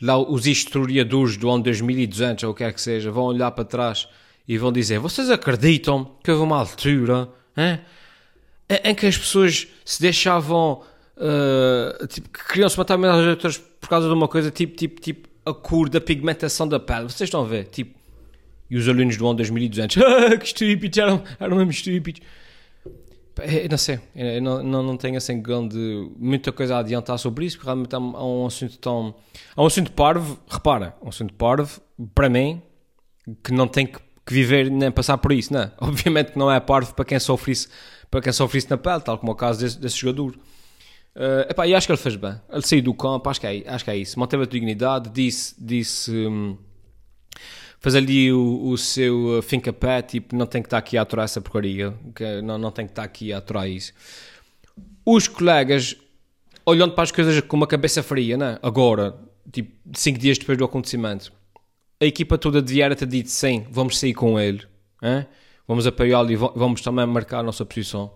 lá 0.00 0.16
os 0.16 0.46
historiadores 0.46 1.36
do 1.36 1.50
ano 1.50 1.64
2200 1.64 2.44
ou 2.44 2.50
o 2.50 2.54
que 2.54 2.64
quer 2.64 2.72
que 2.72 2.80
seja, 2.80 3.10
vão 3.10 3.24
olhar 3.24 3.50
para 3.50 3.64
trás 3.64 4.08
e 4.46 4.56
vão 4.56 4.72
dizer: 4.72 4.98
Vocês 4.98 5.30
acreditam 5.30 6.16
que 6.22 6.30
houve 6.30 6.42
uma 6.42 6.58
altura 6.58 7.28
hein, 7.56 7.80
em 8.84 8.94
que 8.94 9.06
as 9.06 9.18
pessoas 9.18 9.66
se 9.84 10.00
deixavam. 10.00 10.82
Uh, 11.16 12.06
tipo, 12.08 12.28
que 12.28 12.48
queriam 12.48 12.68
se 12.68 12.76
matar 12.76 12.96
umas 12.96 13.10
às 13.10 13.26
outras 13.26 13.56
por 13.56 13.88
causa 13.88 14.08
de 14.08 14.12
uma 14.12 14.26
coisa 14.26 14.50
tipo, 14.50 14.74
tipo, 14.76 15.00
tipo 15.00 15.28
a 15.46 15.52
cor 15.52 15.88
da 15.88 16.00
pigmentação 16.00 16.66
da 16.66 16.80
pele. 16.80 17.04
Vocês 17.04 17.28
estão 17.28 17.42
a 17.42 17.46
ver? 17.46 17.66
Tipo, 17.66 17.98
e 18.70 18.76
os 18.76 18.88
alunos 18.88 19.16
do 19.16 19.26
ano 19.26 19.36
2200, 19.38 20.02
ah, 20.02 20.36
que 20.36 20.46
estúpidos, 20.46 20.98
eram, 20.98 21.22
eram 21.38 21.56
mesmo 21.56 21.70
estúpidos. 21.70 22.20
Eu 23.36 23.68
não 23.68 23.78
sei, 23.78 23.98
eu 24.14 24.40
não, 24.40 24.62
não, 24.62 24.82
não 24.82 24.96
tenho 24.96 25.16
assim 25.16 25.42
grande, 25.42 25.76
muita 26.16 26.52
coisa 26.52 26.76
a 26.76 26.78
adiantar 26.78 27.18
sobre 27.18 27.44
isso, 27.44 27.56
porque 27.56 27.66
realmente 27.66 27.92
é 27.92 27.98
um, 27.98 28.44
é 28.44 28.46
assunto 28.46 28.78
tão. 28.78 29.14
É 29.56 29.60
um 29.60 29.66
assunto 29.66 29.90
parvo, 29.90 30.38
repara, 30.48 30.94
um 31.02 31.08
assunto 31.08 31.34
parvo, 31.34 31.80
para 32.14 32.28
mim, 32.28 32.62
que 33.42 33.52
não 33.52 33.66
tem 33.66 33.86
que, 33.86 33.98
que 34.24 34.32
viver 34.32 34.70
nem 34.70 34.88
passar 34.88 35.18
por 35.18 35.32
isso, 35.32 35.52
não 35.52 35.62
é? 35.62 35.72
Obviamente 35.80 36.30
que 36.30 36.38
não 36.38 36.50
é 36.50 36.60
parvo 36.60 36.94
para 36.94 37.04
quem 37.04 37.18
sofre 37.18 37.50
isso, 37.50 37.68
para 38.08 38.20
quem 38.20 38.32
sofre 38.32 38.58
isso 38.58 38.68
na 38.70 38.76
pele, 38.76 39.00
tal 39.00 39.18
como 39.18 39.32
é 39.32 39.34
o 39.34 39.36
caso 39.36 39.58
desse, 39.58 39.80
desse 39.80 39.98
jogador. 39.98 40.38
Uh, 41.16 41.48
epá, 41.48 41.66
e 41.66 41.74
acho 41.74 41.86
que 41.86 41.92
ele 41.92 42.00
fez 42.00 42.16
bem. 42.16 42.34
Ele 42.50 42.62
saiu 42.62 42.82
do 42.82 42.92
campo, 42.92 43.28
acho 43.30 43.40
que 43.40 43.46
é, 43.46 43.62
acho 43.66 43.84
que 43.84 43.90
é 43.90 43.96
isso. 43.96 44.18
Manteve 44.18 44.42
a 44.42 44.46
dignidade, 44.46 45.10
disse. 45.10 45.54
disse 45.58 46.10
um, 46.10 46.56
faz 47.84 47.94
ali 47.94 48.32
o, 48.32 48.70
o 48.70 48.78
seu 48.78 49.44
think 49.46 49.70
pé, 49.72 50.00
tipo, 50.00 50.34
não 50.34 50.46
tem 50.46 50.62
que 50.62 50.66
estar 50.66 50.78
aqui 50.78 50.96
a 50.96 51.02
aturar 51.02 51.24
essa 51.24 51.38
porcaria, 51.38 51.94
não, 52.42 52.56
não 52.56 52.70
tem 52.70 52.86
que 52.86 52.92
estar 52.92 53.02
aqui 53.02 53.30
a 53.30 53.36
aturar 53.36 53.68
isso. 53.68 53.92
Os 55.04 55.28
colegas, 55.28 55.94
olhando 56.64 56.94
para 56.94 57.04
as 57.04 57.12
coisas 57.12 57.38
com 57.42 57.56
uma 57.56 57.66
cabeça 57.66 58.02
fria, 58.02 58.38
né? 58.38 58.58
agora, 58.62 59.14
tipo, 59.52 59.70
cinco 59.94 60.18
dias 60.18 60.38
depois 60.38 60.56
do 60.56 60.64
acontecimento, 60.64 61.30
a 62.00 62.06
equipa 62.06 62.38
toda 62.38 62.62
devia 62.62 62.96
ter 62.96 63.06
dito 63.06 63.28
sim, 63.28 63.66
vamos 63.70 63.98
sair 63.98 64.14
com 64.14 64.40
ele, 64.40 64.62
hein? 65.02 65.26
vamos 65.68 65.86
apoiá-lo 65.86 66.32
e 66.32 66.36
vamos 66.36 66.80
também 66.80 67.04
marcar 67.04 67.40
a 67.40 67.42
nossa 67.42 67.66
posição. 67.66 68.10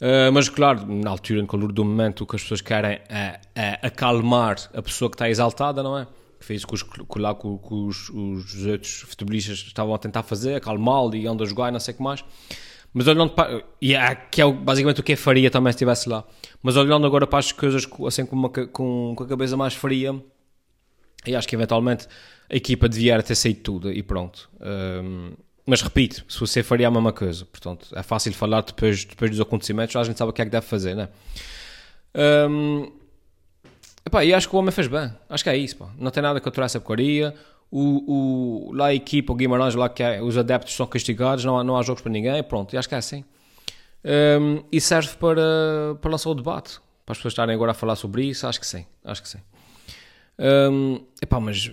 Uh, 0.00 0.30
mas 0.32 0.48
claro, 0.48 0.86
na 0.86 1.10
altura, 1.10 1.40
no 1.40 1.48
calor 1.48 1.72
do 1.72 1.84
momento, 1.84 2.24
o 2.24 2.26
que 2.26 2.36
as 2.36 2.42
pessoas 2.42 2.60
querem 2.60 3.00
é, 3.08 3.40
é 3.54 3.78
acalmar 3.82 4.56
a 4.74 4.82
pessoa 4.82 5.10
que 5.10 5.14
está 5.14 5.28
exaltada, 5.28 5.82
não 5.82 5.98
é? 5.98 6.06
que 6.38 6.44
fez 6.44 6.64
com 6.64 6.74
os, 6.74 6.82
com, 6.82 7.18
lá 7.18 7.34
com, 7.34 7.58
os, 7.70 8.10
os, 8.10 8.66
outros 8.66 9.00
futebolistas 9.00 9.58
estavam 9.58 9.94
a 9.94 9.98
tentar 9.98 10.22
fazer, 10.22 10.56
acalmá-lo 10.56 11.14
e 11.16 11.26
onde 11.26 11.42
a 11.42 11.46
jogar 11.46 11.68
e 11.68 11.72
não 11.72 11.80
sei 11.80 11.94
o 11.94 11.96
que 11.96 12.02
mais. 12.02 12.24
Mas 12.92 13.06
olhando 13.06 13.30
para. 13.30 13.62
E 13.80 13.94
é, 13.94 14.14
que 14.14 14.40
é 14.40 14.52
basicamente 14.52 15.00
o 15.00 15.02
que 15.02 15.12
é 15.12 15.16
faria 15.16 15.50
também 15.50 15.72
se 15.72 15.76
estivesse 15.76 16.08
lá. 16.08 16.24
Mas 16.62 16.76
olhando 16.76 17.06
agora 17.06 17.26
para 17.26 17.38
as 17.38 17.52
coisas 17.52 17.86
assim 18.06 18.24
com, 18.24 18.36
uma, 18.36 18.48
com, 18.48 19.14
com 19.16 19.22
a 19.22 19.26
cabeça 19.26 19.56
mais 19.56 19.74
fria, 19.74 20.14
e 21.26 21.34
acho 21.34 21.46
que 21.48 21.54
eventualmente 21.54 22.06
a 22.48 22.56
equipa 22.56 22.88
devia 22.88 23.22
ter 23.22 23.34
saído 23.34 23.60
tudo 23.60 23.92
e 23.92 24.02
pronto. 24.02 24.48
Um, 24.60 25.32
mas 25.66 25.82
repito, 25.82 26.24
se 26.28 26.38
você 26.38 26.62
faria 26.62 26.88
a 26.88 26.90
mesma 26.90 27.12
coisa, 27.12 27.44
portanto, 27.44 27.88
é 27.94 28.02
fácil 28.02 28.32
falar 28.32 28.62
depois, 28.62 29.04
depois 29.04 29.30
dos 29.30 29.40
acontecimentos, 29.40 29.94
a 29.96 30.04
gente 30.04 30.16
sabe 30.16 30.30
o 30.30 30.32
que 30.32 30.42
é 30.42 30.44
que 30.44 30.50
deve 30.50 30.66
fazer, 30.66 30.94
né? 30.94 31.08
Um, 32.48 32.90
Epá, 34.06 34.24
e 34.24 34.32
acho 34.32 34.48
que 34.48 34.54
o 34.54 34.58
homem 34.60 34.70
fez 34.70 34.86
bem. 34.86 35.12
Acho 35.28 35.42
que 35.42 35.50
é 35.50 35.56
isso, 35.56 35.76
pá. 35.76 35.88
Não 35.98 36.12
tem 36.12 36.22
nada 36.22 36.38
aturar 36.38 36.66
essa 36.66 36.78
porcaria. 36.78 37.34
O, 37.68 38.68
o, 38.68 38.72
lá 38.72 38.86
a 38.86 38.94
equipa, 38.94 39.32
o 39.32 39.36
Guimarães, 39.36 39.74
lá 39.74 39.88
que 39.88 40.00
é, 40.00 40.22
os 40.22 40.38
adeptos 40.38 40.76
são 40.76 40.86
castigados, 40.86 41.44
não 41.44 41.58
há, 41.58 41.64
não 41.64 41.76
há 41.76 41.82
jogos 41.82 42.02
para 42.02 42.12
ninguém. 42.12 42.40
Pronto, 42.44 42.72
e 42.72 42.78
acho 42.78 42.88
que 42.88 42.94
é 42.94 42.98
assim. 42.98 43.24
Um, 44.04 44.62
e 44.70 44.80
serve 44.80 45.16
para, 45.16 45.96
para 46.00 46.10
lançar 46.12 46.30
o 46.30 46.34
debate. 46.36 46.78
Para 47.04 47.12
as 47.14 47.18
pessoas 47.18 47.32
estarem 47.32 47.52
agora 47.52 47.72
a 47.72 47.74
falar 47.74 47.96
sobre 47.96 48.24
isso, 48.24 48.46
acho 48.46 48.60
que 48.60 48.66
sim. 48.66 48.86
Acho 49.04 49.22
que 49.22 49.28
sim. 49.28 49.38
Um, 50.38 51.04
epá, 51.20 51.40
mas 51.40 51.68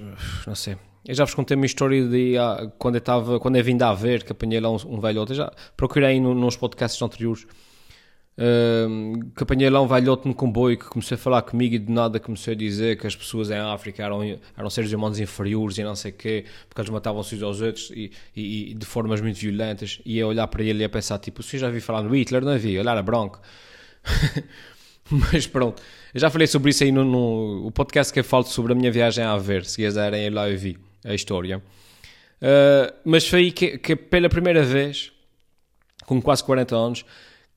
não 0.48 0.56
sei. 0.56 0.76
Eu 1.06 1.16
já 1.16 1.26
vos 1.26 1.34
contei 1.34 1.56
uma 1.56 1.66
história 1.66 2.08
de 2.08 2.38
ah, 2.38 2.72
quando 2.78 2.96
eu 2.96 3.00
estava, 3.00 3.40
quando 3.40 3.58
eu 3.58 3.64
vim 3.64 3.78
a 3.82 3.94
ver 3.94 4.24
que 4.24 4.32
apanhei 4.32 4.60
lá 4.60 4.70
um, 4.72 4.78
um 4.88 5.00
velho 5.00 5.20
outro. 5.20 5.34
Eu 5.34 5.38
já 5.38 5.52
procurei 5.76 6.20
no, 6.20 6.34
nos 6.34 6.56
podcasts 6.56 7.02
anteriores 7.02 7.46
Uh, 8.36 9.30
que 9.36 9.44
apanhei 9.44 9.70
lá 9.70 9.80
um 9.80 9.86
velhote 9.88 10.28
no 10.28 10.34
comboio 10.34 10.76
que 10.76 10.86
começou 10.86 11.14
a 11.14 11.18
falar 11.20 11.44
comigo 11.44 11.76
e 11.76 11.78
de 11.78 11.92
nada 11.92 12.20
começou 12.20 12.52
a 12.52 12.56
dizer 12.56 12.98
que 12.98 13.06
as 13.06 13.16
pessoas 13.16 13.52
em 13.52 13.58
África 13.58 14.02
eram, 14.04 14.24
eram 14.58 14.70
seres 14.72 14.92
humanos 14.92 15.20
inferiores 15.20 15.78
e 15.78 15.84
não 15.84 15.96
sei 15.96 16.10
o 16.10 16.16
quê, 16.16 16.46
porque 16.68 16.82
eles 16.82 16.90
matavam-se 16.90 17.36
uns 17.36 17.44
aos 17.44 17.62
outros 17.62 17.92
e, 17.92 18.12
e, 18.36 18.72
e, 18.72 18.74
de 18.74 18.86
formas 18.88 19.22
muito 19.22 19.38
violentas. 19.38 20.02
E 20.04 20.18
eu 20.18 20.30
olhar 20.30 20.48
para 20.48 20.64
ele 20.64 20.82
e 20.82 20.84
a 20.84 20.90
pensar: 20.90 21.20
tipo, 21.20 21.44
você 21.44 21.60
já 21.60 21.70
vi 21.70 21.80
falar 21.80 22.02
no 22.02 22.16
Hitler? 22.16 22.44
Não 22.44 22.54
havia, 22.54 22.80
ele 22.80 22.90
era 22.90 23.04
branco. 23.04 23.40
Mas 25.12 25.46
pronto, 25.46 25.84
eu 26.12 26.20
já 26.20 26.30
falei 26.32 26.48
sobre 26.48 26.72
isso 26.72 26.84
aí 26.84 26.92
no, 26.92 27.04
no 27.06 27.68
o 27.68 27.72
podcast 27.72 28.12
que 28.12 28.20
eu 28.20 28.24
falo 28.24 28.46
sobre 28.46 28.72
a 28.72 28.76
minha 28.76 28.92
viagem 28.92 29.24
a 29.24 29.38
ver, 29.38 29.64
se 29.64 29.78
quiserem 29.78 30.26
ir 30.26 30.30
lá 30.32 30.50
eu 30.50 30.58
vi 30.58 30.78
a 31.06 31.14
história. 31.14 31.58
Uh, 31.58 32.94
mas 33.06 33.28
foi 33.28 33.40
aí 33.40 33.52
que, 33.52 33.78
que 33.78 33.96
pela 33.96 34.30
primeira 34.30 34.64
vez, 34.64 35.12
com 36.06 36.22
quase 36.22 36.44
40 36.44 36.76
anos, 36.76 37.06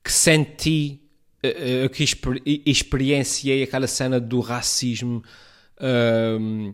que 0.03 0.11
senti, 0.11 1.01
uh, 1.45 1.89
que 1.89 2.03
exper 2.03 2.41
experienciei 2.65 3.63
aquela 3.63 3.87
cena 3.87 4.19
do 4.19 4.39
racismo 4.39 5.23
uh, 5.77 6.73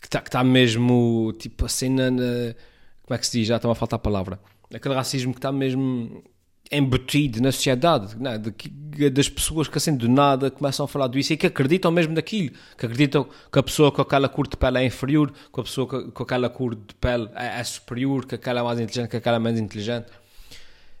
que 0.00 0.06
está 0.06 0.20
tá 0.20 0.44
mesmo, 0.44 1.32
tipo, 1.38 1.64
a 1.64 1.68
cena, 1.68 2.10
na, 2.10 2.54
como 3.02 3.14
é 3.14 3.18
que 3.18 3.26
se 3.26 3.38
diz? 3.38 3.48
Já 3.48 3.56
está 3.56 3.70
a 3.70 3.74
faltar 3.74 3.96
a 3.96 4.00
palavra. 4.00 4.40
Aquele 4.72 4.94
racismo 4.94 5.32
que 5.32 5.38
está 5.38 5.52
mesmo 5.52 6.24
embutido 6.70 7.40
na 7.40 7.52
sociedade, 7.52 8.16
né? 8.18 8.38
de, 8.38 9.10
das 9.10 9.28
pessoas 9.28 9.68
que 9.68 9.76
assim 9.76 9.96
do 9.96 10.08
nada 10.08 10.50
começam 10.50 10.84
a 10.84 10.88
falar 10.88 11.08
disso 11.08 11.32
e 11.32 11.36
que 11.36 11.46
acreditam 11.46 11.90
mesmo 11.90 12.14
naquilo, 12.14 12.54
que 12.76 12.86
acreditam 12.86 13.28
que 13.52 13.58
a 13.58 13.62
pessoa 13.62 13.92
com 13.92 14.02
aquela 14.02 14.28
cor 14.28 14.48
de 14.48 14.56
pele 14.56 14.78
é 14.78 14.84
inferior, 14.84 15.30
que 15.30 15.60
a 15.60 15.62
pessoa 15.62 16.10
com 16.10 16.22
aquela 16.22 16.48
cor 16.48 16.74
de 16.74 16.94
pele 16.94 17.28
é, 17.34 17.60
é 17.60 17.64
superior, 17.64 18.24
que 18.26 18.34
aquela 18.34 18.60
é 18.60 18.62
mais 18.62 18.80
inteligente, 18.80 19.10
que 19.10 19.16
aquela 19.16 19.36
é 19.36 19.40
menos 19.40 19.60
inteligente. 19.60 20.06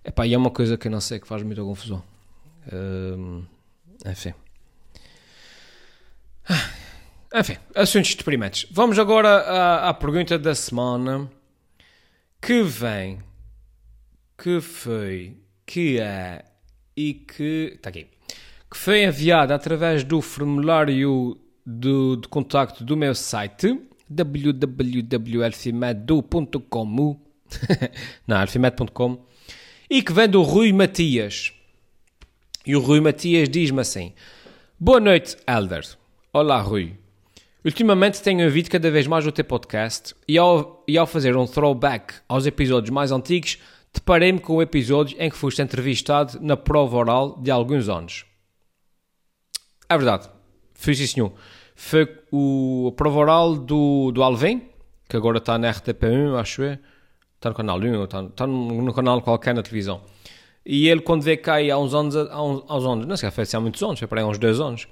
Epá, 0.04 0.26
e 0.26 0.34
é 0.34 0.38
uma 0.38 0.50
coisa 0.50 0.76
que 0.76 0.86
eu 0.86 0.92
não 0.92 1.00
sei 1.00 1.18
que 1.18 1.26
faz 1.26 1.42
muita 1.42 1.62
confusão. 1.62 2.02
Uh, 2.66 3.42
enfim. 4.06 4.34
Ah, 6.46 6.70
enfim, 7.40 7.56
assuntos 7.74 8.14
deprimentes. 8.14 8.66
Vamos 8.70 8.98
agora 8.98 9.28
à, 9.28 9.88
à, 9.88 9.94
pergunta 9.94 10.38
da 10.38 10.54
semana 10.54 11.30
que 12.40 12.62
vem, 12.62 13.22
que 14.36 14.60
foi, 14.60 15.38
que 15.74 15.98
é 15.98 16.44
e 16.96 17.14
que. 17.14 17.72
Está 17.74 17.88
aqui. 17.88 18.06
Que 18.70 18.76
foi 18.76 19.02
enviada 19.02 19.52
através 19.52 20.04
do 20.04 20.20
formulário 20.20 21.36
do, 21.66 22.14
de 22.14 22.28
contacto 22.28 22.84
do 22.84 22.96
meu 22.96 23.12
site 23.12 23.80
www.elfimedo.com 24.08 26.86
não, 28.26 28.40
elfimed.com 28.40 29.26
e 29.90 30.00
que 30.00 30.12
vem 30.12 30.28
do 30.28 30.42
Rui 30.42 30.72
Matias. 30.72 31.52
E 32.64 32.76
o 32.76 32.80
Rui 32.80 33.00
Matias 33.00 33.48
diz-me 33.48 33.80
assim: 33.80 34.12
Boa 34.78 35.00
noite, 35.00 35.36
Elder. 35.44 35.84
Olá, 36.32 36.60
Rui. 36.60 36.96
Ultimamente 37.64 38.22
tenho 38.22 38.44
ouvido 38.44 38.70
cada 38.70 38.92
vez 38.92 39.08
mais 39.08 39.26
o 39.26 39.32
teu 39.32 39.44
podcast 39.44 40.14
e 40.28 40.38
ao, 40.38 40.84
e 40.86 40.96
ao 40.96 41.06
fazer 41.06 41.36
um 41.36 41.46
throwback 41.46 42.14
aos 42.28 42.46
episódios 42.46 42.90
mais 42.90 43.10
antigos, 43.10 43.58
deparei-me 43.94 44.38
com 44.38 44.56
o 44.56 44.62
episódio 44.62 45.16
em 45.18 45.30
que 45.30 45.36
foste 45.36 45.62
entrevistado 45.62 46.38
na 46.40 46.56
prova 46.56 46.96
oral 46.96 47.38
de 47.40 47.50
alguns 47.50 47.88
anos. 47.88 48.26
É 49.88 49.96
verdade, 49.96 50.28
fiz 50.74 50.98
isso 50.98 51.14
senhor. 51.14 51.32
Foi 51.74 52.08
o, 52.30 52.90
a 52.92 52.96
prova 52.96 53.18
oral 53.18 53.56
do, 53.56 54.12
do 54.12 54.22
Alvin, 54.22 54.62
que 55.08 55.16
agora 55.16 55.38
está 55.38 55.58
na 55.58 55.70
RTP1, 55.72 56.38
acho 56.38 56.62
eu 56.62 56.78
está 57.36 57.50
no 57.50 57.54
canal 57.54 57.78
1, 57.78 58.04
está, 58.04 58.22
está 58.22 58.46
no 58.46 58.92
canal 58.94 59.20
qualquer 59.20 59.54
na 59.54 59.62
televisão. 59.62 60.00
E 60.64 60.88
ele, 60.88 61.02
quando 61.02 61.22
veio 61.22 61.40
cá 61.40 61.56
há 61.56 61.78
uns 61.78 61.94
anos, 61.94 62.16
há 62.16 62.42
uns, 62.42 62.64
há 62.66 62.76
uns 62.76 62.86
anos, 62.86 63.06
não 63.06 63.16
sei, 63.16 63.30
foi 63.30 63.44
há 63.52 63.60
muitos 63.60 63.82
anos, 63.82 63.98
foi 63.98 64.08
para 64.08 64.20
aí 64.22 64.26
uns 64.26 64.38
dois 64.38 64.60
anos, 64.60 64.88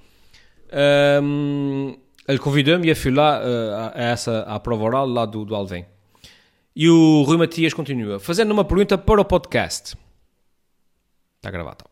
um, 1.23 1.97
ele 2.29 2.39
convidou-me 2.39 2.91
e 2.91 2.95
fui 2.95 3.11
lá 3.11 3.41
uh, 3.41 3.93
a, 3.95 4.03
essa, 4.03 4.43
à 4.43 4.61
prova 4.61 4.85
oral 4.85 5.07
lá 5.07 5.25
do, 5.25 5.45
do 5.45 5.55
Alvém. 5.55 5.87
E 6.75 6.89
o 6.89 7.23
Rui 7.23 7.37
Matias 7.37 7.75
continua, 7.75 8.19
fazendo 8.19 8.51
uma 8.51 8.65
pergunta 8.65 8.97
para 8.97 9.21
o 9.21 9.25
podcast. 9.25 9.95
Está 11.37 11.51
gravado. 11.51 11.85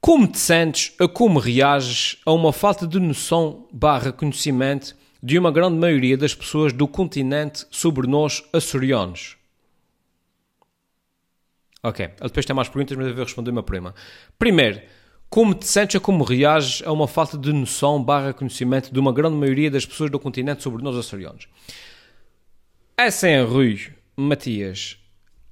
Como 0.00 0.26
te 0.26 0.38
sentes 0.38 0.92
ou 1.00 1.08
como 1.08 1.38
reages 1.38 2.18
a 2.26 2.32
uma 2.32 2.52
falta 2.52 2.86
de 2.86 2.98
noção 2.98 3.68
barra 3.72 4.12
conhecimento 4.12 4.96
de 5.22 5.38
uma 5.38 5.52
grande 5.52 5.76
maioria 5.76 6.18
das 6.18 6.34
pessoas 6.34 6.72
do 6.72 6.88
continente 6.88 7.64
sobre 7.70 8.06
nós 8.06 8.42
açorianos? 8.52 9.36
Ok, 11.84 12.04
ele 12.04 12.14
depois 12.20 12.44
tem 12.44 12.54
mais 12.54 12.68
perguntas, 12.68 12.96
mas 12.96 13.06
eu 13.06 13.14
vou 13.14 13.24
responder 13.24 13.50
uma 13.50 13.62
prima. 13.62 13.94
Primeiro, 14.38 14.82
como 15.30 15.54
te 15.54 15.66
sentes 15.66 15.94
ou 15.94 16.00
como 16.00 16.22
reages 16.24 16.82
a 16.84 16.92
uma 16.92 17.08
falta 17.08 17.38
de 17.38 17.52
noção 17.52 18.02
barra 18.02 18.32
conhecimento 18.32 18.92
de 18.92 19.00
uma 19.00 19.12
grande 19.12 19.36
maioria 19.36 19.70
das 19.70 19.86
pessoas 19.86 20.10
do 20.10 20.18
continente 20.18 20.62
sobre 20.62 20.82
nós 20.82 20.96
açorianos? 20.96 21.48
É 22.96 23.10
sem 23.10 23.42
Rui, 23.42 23.80
Matias, 24.14 24.98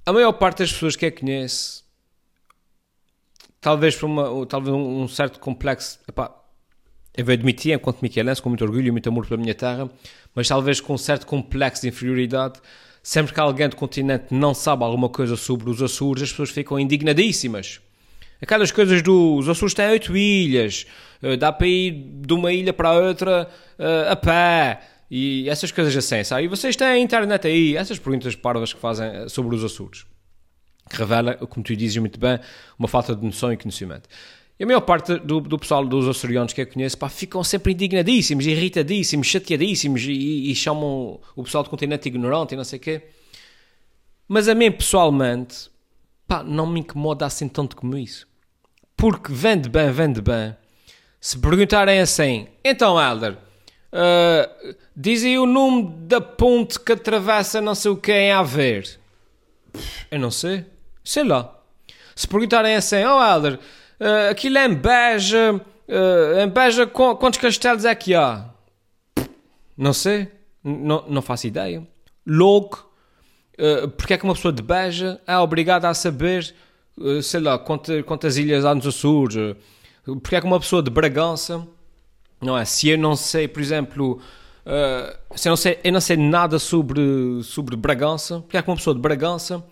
a 0.05 0.13
maior 0.13 0.31
parte 0.33 0.59
das 0.59 0.71
pessoas 0.71 0.95
que 0.95 1.05
eu 1.05 1.11
conheço, 1.11 1.83
talvez 3.59 3.95
por 3.95 4.05
uma, 4.05 4.45
talvez 4.45 4.73
um 4.73 5.07
certo 5.07 5.39
complexo, 5.39 5.99
epá, 6.07 6.31
eu 7.17 7.29
admitir, 7.29 7.73
enquanto 7.73 8.01
miquelense, 8.01 8.41
com 8.41 8.49
muito 8.49 8.63
orgulho 8.63 8.87
e 8.87 8.91
muito 8.91 9.09
amor 9.09 9.25
pela 9.25 9.41
minha 9.41 9.55
terra, 9.55 9.89
mas 10.35 10.47
talvez 10.47 10.79
com 10.79 10.93
um 10.93 10.97
certo 10.97 11.25
complexo 11.25 11.81
de 11.81 11.89
inferioridade, 11.89 12.61
sempre 13.03 13.33
que 13.33 13.39
alguém 13.39 13.67
do 13.67 13.75
continente 13.75 14.27
não 14.31 14.53
sabe 14.53 14.83
alguma 14.83 15.09
coisa 15.09 15.35
sobre 15.35 15.69
os 15.69 15.81
Açores, 15.81 16.23
as 16.23 16.29
pessoas 16.29 16.51
ficam 16.51 16.79
indignadíssimas. 16.79 17.81
Aquelas 18.41 18.71
coisas 18.71 19.01
dos 19.01 19.49
Açores 19.49 19.73
têm 19.73 19.89
oito 19.89 20.15
ilhas, 20.15 20.85
eh, 21.21 21.35
dá 21.35 21.51
para 21.51 21.67
ir 21.67 21.91
de 21.91 22.33
uma 22.33 22.53
ilha 22.53 22.71
para 22.71 22.89
a 22.89 22.93
outra 22.93 23.49
eh, 23.77 24.07
a 24.09 24.15
pé, 24.15 24.79
e 25.13 25.49
essas 25.49 25.73
coisas 25.73 25.95
assim? 25.97 26.15
E 26.41 26.47
vocês 26.47 26.73
têm 26.73 26.87
a 26.87 26.97
internet 26.97 27.45
aí, 27.45 27.75
essas 27.75 27.99
perguntas 27.99 28.33
parvas 28.33 28.71
que 28.71 28.79
fazem 28.79 29.07
eh, 29.07 29.27
sobre 29.27 29.53
os 29.53 29.61
Açores, 29.61 30.05
que 30.89 30.95
revela, 30.95 31.35
como 31.35 31.65
tu 31.65 31.75
dizes 31.75 31.97
muito 31.97 32.17
bem, 32.17 32.39
uma 32.79 32.87
falta 32.87 33.13
de 33.13 33.21
noção 33.25 33.51
e 33.51 33.57
conhecimento. 33.57 34.07
E 34.57 34.63
a 34.63 34.67
maior 34.67 34.79
parte 34.79 35.17
do, 35.17 35.41
do 35.41 35.59
pessoal 35.59 35.85
dos 35.85 36.07
açorianos 36.07 36.53
que 36.53 36.61
eu 36.61 36.67
conheço 36.67 36.97
pá, 36.97 37.09
ficam 37.09 37.43
sempre 37.43 37.73
indignadíssimos, 37.73 38.45
irritadíssimos, 38.45 39.27
chateadíssimos 39.27 40.03
e, 40.03 40.51
e, 40.51 40.55
chamam 40.55 41.19
o 41.35 41.43
pessoal 41.43 41.63
do 41.63 41.69
continente 41.69 42.07
ignorante 42.07 42.53
e 42.53 42.57
não 42.57 42.63
sei 42.63 42.77
o 42.77 42.81
quê. 42.81 43.01
Mas 44.29 44.47
a 44.47 44.55
mim, 44.55 44.71
pessoalmente, 44.71 45.69
pá, 46.25 46.41
não 46.41 46.67
me 46.67 46.79
incomoda 46.79 47.25
assim 47.25 47.49
tanto 47.49 47.75
como 47.75 47.97
isso. 47.97 48.27
Porque 48.95 49.33
vende 49.33 49.67
bem, 49.67 49.91
vende 49.91 50.21
bem. 50.21 50.55
Se 51.19 51.37
perguntarem 51.37 51.99
assim, 51.99 52.47
então, 52.63 53.01
Helder, 53.01 53.37
uh, 53.93 54.75
diz 54.95 55.23
aí 55.23 55.37
o 55.37 55.45
nome 55.45 55.93
da 56.07 56.21
ponte 56.21 56.79
que 56.79 56.91
atravessa 56.91 57.61
não 57.61 57.75
sei 57.75 57.91
o 57.91 57.97
que 57.97 58.11
em 58.11 58.31
Haver. 58.31 58.99
Eu 60.09 60.19
não 60.19 60.31
sei. 60.31 60.65
Sei 61.03 61.23
lá. 61.23 61.57
Se 62.15 62.27
perguntarem 62.27 62.75
assim, 62.75 63.03
oh, 63.05 63.23
Helder 63.23 63.59
Uh, 64.01 64.31
aquilo 64.31 64.57
é 64.57 64.65
em 64.65 64.73
Beja. 64.73 65.61
Uh, 65.87 66.39
em 66.39 66.49
Beja, 66.49 66.87
quantos 66.87 67.39
castelos 67.39 67.85
é 67.85 67.93
que 67.93 68.15
há? 68.15 68.49
Não 69.77 69.93
sei. 69.93 70.27
Não, 70.63 71.05
não 71.07 71.21
faço 71.21 71.45
ideia. 71.45 71.87
Logo, 72.25 72.83
uh, 73.59 73.87
porque 73.89 74.15
é 74.15 74.17
que 74.17 74.23
uma 74.23 74.33
pessoa 74.33 74.51
de 74.51 74.63
Beja 74.63 75.21
é 75.27 75.37
obrigada 75.37 75.87
a 75.87 75.93
saber, 75.93 76.51
uh, 76.97 77.21
sei 77.21 77.41
lá, 77.41 77.59
quantas, 77.59 78.03
quantas 78.03 78.37
ilhas 78.37 78.65
há 78.65 78.73
nos 78.73 78.87
Açores? 78.87 79.55
Porque 80.03 80.35
é 80.35 80.41
que 80.41 80.47
uma 80.47 80.59
pessoa 80.59 80.81
de 80.81 80.89
Bragança, 80.89 81.67
não 82.41 82.57
é? 82.57 82.65
Se 82.65 82.89
eu 82.89 82.97
não 82.97 83.15
sei, 83.15 83.47
por 83.47 83.61
exemplo, 83.61 84.19
uh, 84.65 85.37
se 85.37 85.47
eu 85.47 85.51
não 85.51 85.57
sei, 85.57 85.79
eu 85.83 85.91
não 85.91 86.01
sei 86.01 86.17
nada 86.17 86.57
sobre, 86.59 87.41
sobre 87.43 87.75
Bragança, 87.75 88.39
porque 88.41 88.57
é 88.57 88.61
que 88.61 88.69
uma 88.69 88.75
pessoa 88.75 88.95
de 88.95 89.01
Bragança 89.01 89.63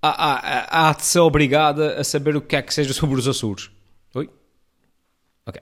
há, 0.00 0.08
há, 0.08 0.88
há 0.88 0.92
de 0.92 1.04
ser 1.04 1.20
obrigada 1.20 2.00
a 2.00 2.04
saber 2.04 2.36
o 2.36 2.40
que 2.40 2.56
é 2.56 2.62
que 2.62 2.72
seja 2.72 2.92
sobre 2.92 3.18
os 3.18 3.28
Açores? 3.28 3.70
Oi? 4.14 4.30
Ok. 5.46 5.60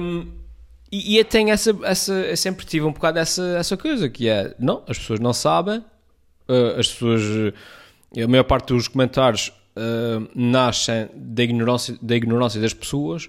Um, 0.00 0.46
e, 0.90 1.14
e 1.14 1.18
eu 1.18 1.24
tenho 1.24 1.50
essa, 1.50 1.76
essa, 1.82 2.12
eu 2.12 2.36
sempre 2.36 2.64
tive 2.64 2.86
um 2.86 2.92
bocado 2.92 3.18
essa, 3.18 3.42
essa 3.58 3.76
coisa 3.76 4.08
que 4.08 4.28
é, 4.28 4.54
não, 4.58 4.82
as 4.88 4.98
pessoas 4.98 5.20
não 5.20 5.32
sabem, 5.32 5.78
uh, 5.78 6.78
as 6.78 6.88
pessoas, 6.88 7.22
uh, 7.22 8.22
a 8.22 8.28
maior 8.28 8.44
parte 8.44 8.72
dos 8.72 8.86
comentários 8.86 9.52
uh, 9.76 10.28
nascem 10.34 11.08
da 11.14 11.42
ignorância, 11.42 11.98
da 12.00 12.16
ignorância 12.16 12.60
das 12.60 12.72
pessoas, 12.72 13.28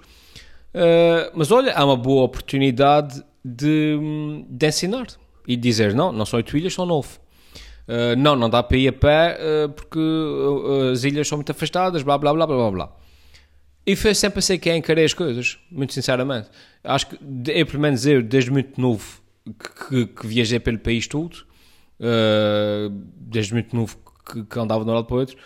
mas 1.34 1.51
olha, 1.51 1.74
há 1.74 1.86
uma 1.86 1.98
boa 1.98 2.24
oportunidade 2.24 3.24
de, 3.43 3.98
de 4.50 4.67
ensinar 4.67 5.07
e 5.48 5.55
dizer, 5.55 5.93
não, 5.93 6.12
não 6.12 6.25
são 6.25 6.38
oito 6.38 6.57
ilhas, 6.57 6.74
são 6.74 6.86
nove. 6.86 7.10
Uh, 7.88 8.17
não, 8.17 8.36
não 8.36 8.50
dá 8.50 8.62
para 8.62 8.75
ir 8.75 8.89
a 8.89 8.93
pé 8.93 9.39
uh, 9.39 9.69
porque 9.69 9.99
as 10.91 11.06
ilhas 11.06 11.25
são 11.25 11.38
muito 11.38 11.51
afastadas, 11.51 12.04
blá 12.04 12.17
blá 12.17 12.34
blá 12.34 12.45
blá 12.45 12.71
blá. 12.71 12.95
E 13.86 13.95
foi 13.95 14.13
sempre 14.13 14.39
assim 14.39 14.60
que 14.60 14.73
encarei 14.75 15.06
as 15.06 15.13
coisas, 15.13 15.58
muito 15.71 15.93
sinceramente. 15.93 16.49
Acho 16.84 17.08
que, 17.08 17.17
eu, 17.47 17.65
pelo 17.65 17.80
menos 17.80 18.06
eu, 18.06 18.21
desde 18.21 18.51
muito 18.51 18.80
novo, 18.80 19.21
que, 19.89 20.08
que 20.08 20.28
viajei 20.28 20.60
pelo 20.60 20.78
país 20.78 21.08
todo, 21.08 21.38
desde 23.17 23.54
muito 23.54 23.73
novo 23.73 23.97
que, 24.30 24.43
que, 24.43 24.60
andava 24.60 24.84
de 24.84 24.89
um 24.89 24.93
lado 24.93 25.06
para 25.06 25.15
o 25.15 25.19
outro, 25.19 25.38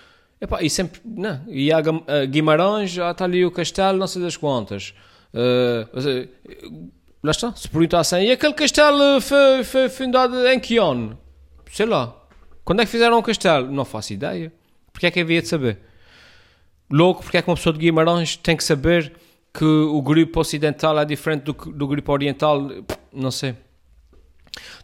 epá, 0.41 0.63
e 0.63 0.71
sempre, 0.71 0.99
não, 1.05 1.43
ia 1.47 1.77
a 1.77 2.25
Guimarães, 2.25 2.89
já 2.89 3.11
está 3.11 3.25
ali 3.25 3.45
o 3.45 3.51
castelo, 3.51 3.99
não 3.99 4.07
sei 4.07 4.23
das 4.23 4.35
quantas. 4.35 4.95
Uh, 5.33 6.89
lá 7.23 7.31
está, 7.31 7.53
se 7.55 7.67
perguntassem, 7.69 8.27
e 8.27 8.31
aquele 8.31 8.53
castelo 8.53 9.21
foi, 9.21 9.63
foi 9.63 9.89
fundado 9.89 10.47
em 10.47 10.59
que 10.59 10.77
ano? 10.77 11.17
Sei 11.71 11.85
lá. 11.85 12.15
Quando 12.63 12.81
é 12.81 12.85
que 12.85 12.91
fizeram 12.91 13.17
o 13.17 13.23
castelo? 13.23 13.71
Não 13.71 13.85
faço 13.85 14.13
ideia. 14.13 14.51
Porque 14.91 15.07
é 15.07 15.11
que 15.11 15.19
havia 15.19 15.41
de 15.41 15.47
saber? 15.47 15.79
Louco, 16.91 17.23
porque 17.23 17.37
é 17.37 17.41
que 17.41 17.49
uma 17.49 17.55
pessoa 17.55 17.73
de 17.73 17.79
Guimarães 17.79 18.35
tem 18.35 18.55
que 18.55 18.63
saber 18.63 19.13
que 19.53 19.65
o 19.65 20.01
grupo 20.01 20.39
ocidental 20.39 20.99
é 20.99 21.05
diferente 21.05 21.43
do, 21.43 21.53
do 21.53 21.87
grupo 21.87 22.11
oriental? 22.11 22.69
Não 23.11 23.31
sei. 23.31 23.55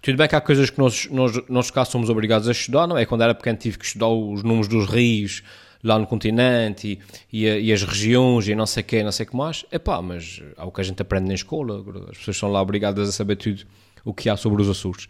Tudo 0.02 0.18
bem 0.18 0.28
que 0.28 0.36
há 0.36 0.42
coisas 0.42 0.70
que 0.70 0.80
nós, 0.80 1.08
nós, 1.12 1.50
nós 1.50 1.70
cá 1.70 1.84
somos 1.84 2.10
obrigados 2.10 2.48
a 2.48 2.52
estudar, 2.52 2.88
não 2.88 2.98
é? 2.98 3.06
Quando 3.06 3.24
era 3.24 3.36
pequeno 3.36 3.58
tive 3.58 3.78
que 3.78 3.86
estudar 3.86 4.08
os 4.08 4.44
números 4.44 4.68
dos 4.68 4.88
rios 4.88 5.44
lá 5.84 5.98
no 5.98 6.08
continente 6.08 7.00
e, 7.32 7.46
e, 7.46 7.48
e 7.48 7.74
as 7.74 7.84
regiões 7.84 8.48
e 8.48 8.56
não 8.56 8.66
sei 8.66 8.84
o 8.84 8.86
que, 8.86 9.04
não 9.04 9.12
sei 9.12 9.26
o 9.26 9.30
que 9.30 9.36
mais. 9.36 9.66
É 9.72 9.80
pá, 9.80 10.02
mas 10.02 10.42
há 10.58 10.66
o 10.66 10.72
que 10.72 10.82
a 10.82 10.84
gente 10.84 11.02
aprende 11.02 11.28
na 11.28 11.34
escola. 11.34 11.84
As 12.12 12.18
pessoas 12.18 12.38
são 12.38 12.52
lá 12.52 12.62
obrigadas 12.62 13.10
a 13.10 13.12
saber 13.12 13.36
tudo 13.36 13.64
o 14.04 14.14
que 14.14 14.30
há 14.30 14.38
sobre 14.38 14.62
os 14.62 14.70
Açores. 14.70 15.08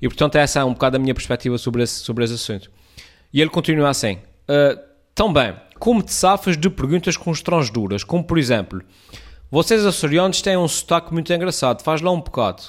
E 0.00 0.08
portanto 0.08 0.36
essa 0.36 0.60
é 0.60 0.64
um 0.64 0.72
bocado 0.72 0.96
a 0.96 0.98
minha 0.98 1.14
perspectiva 1.14 1.58
sobre 1.58 1.82
esse, 1.82 2.00
sobre 2.00 2.24
esse 2.24 2.34
assunto. 2.34 2.70
E 3.32 3.40
ele 3.40 3.50
continua 3.50 3.88
assim. 3.88 4.18
Uh, 4.48 4.78
também, 5.14 5.54
como 5.78 6.02
te 6.02 6.12
safas 6.12 6.56
de 6.56 6.68
perguntas 6.68 7.16
constrangedoras, 7.16 8.04
como 8.04 8.22
por 8.22 8.38
exemplo, 8.38 8.82
vocês 9.50 9.84
açorianos 9.86 10.42
têm 10.42 10.56
um 10.56 10.68
sotaque 10.68 11.12
muito 11.12 11.32
engraçado, 11.32 11.82
faz 11.82 12.00
lá 12.00 12.10
um 12.10 12.20
bocado. 12.20 12.62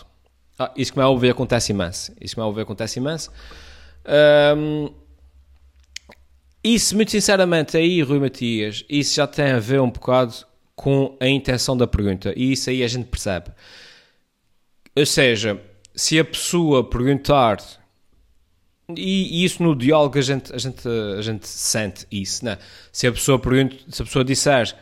Ah, 0.59 0.71
isso 0.75 0.91
que 0.91 0.97
me 0.97 1.03
é 1.03 1.07
óbvio 1.07 1.31
acontece 1.31 1.71
imenso. 1.71 2.11
Isso 2.19 2.35
que 2.35 2.41
me 2.41 2.45
é 2.45 2.49
óbvio 2.49 2.63
acontece 2.63 2.99
imenso. 2.99 3.31
Um, 4.57 4.89
isso, 6.75 6.95
muito 6.95 7.11
sinceramente, 7.11 7.77
aí, 7.77 8.01
Rui 8.01 8.19
Matias, 8.19 8.83
isso 8.89 9.15
já 9.15 9.27
tem 9.27 9.51
a 9.51 9.59
ver 9.59 9.81
um 9.81 9.89
bocado 9.89 10.33
com 10.75 11.17
a 11.19 11.27
intenção 11.27 11.75
da 11.75 11.87
pergunta. 11.87 12.33
E 12.35 12.51
isso 12.51 12.69
aí 12.69 12.83
a 12.83 12.87
gente 12.87 13.05
percebe. 13.05 13.51
Ou 14.95 15.05
seja, 15.05 15.59
se 15.95 16.19
a 16.19 16.25
pessoa 16.25 16.83
perguntar 16.87 17.57
e, 18.95 19.41
e, 19.41 19.43
isso 19.43 19.61
no 19.61 19.75
diálogo 19.75 20.17
a 20.17 20.21
gente, 20.21 20.53
a 20.53 20.57
gente, 20.57 20.87
a 21.17 21.21
gente 21.21 21.47
sente 21.47 22.07
isso, 22.09 22.45
né? 22.45 22.57
Se 22.91 23.05
a 23.05 23.11
pessoa, 23.11 23.37
pergunta, 23.37 23.75
se 23.89 24.01
a 24.01 24.05
pessoa 24.05 24.23
disser 24.23 24.73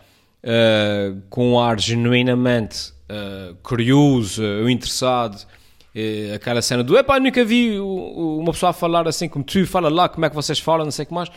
uh, 0.44 1.20
com 1.30 1.54
um 1.54 1.60
ar 1.60 1.80
genuinamente 1.80 2.94
uh, 3.10 3.56
curioso 3.64 4.44
ou 4.44 4.70
interessado, 4.70 5.36
uh, 5.42 6.36
aquela 6.36 6.62
cena 6.62 6.84
do 6.84 6.96
epá, 6.96 7.20
nunca 7.20 7.44
vi 7.44 7.80
uma 7.80 8.52
pessoa 8.52 8.74
falar 8.74 9.08
assim 9.08 9.28
como 9.28 9.44
tu, 9.44 9.66
fala 9.66 9.90
lá 9.90 10.08
como 10.08 10.24
é 10.26 10.30
que 10.30 10.36
vocês 10.36 10.60
falam, 10.60 10.86
não 10.86 10.92
sei 10.92 11.04
o 11.04 11.08
que 11.08 11.14
mais. 11.14 11.32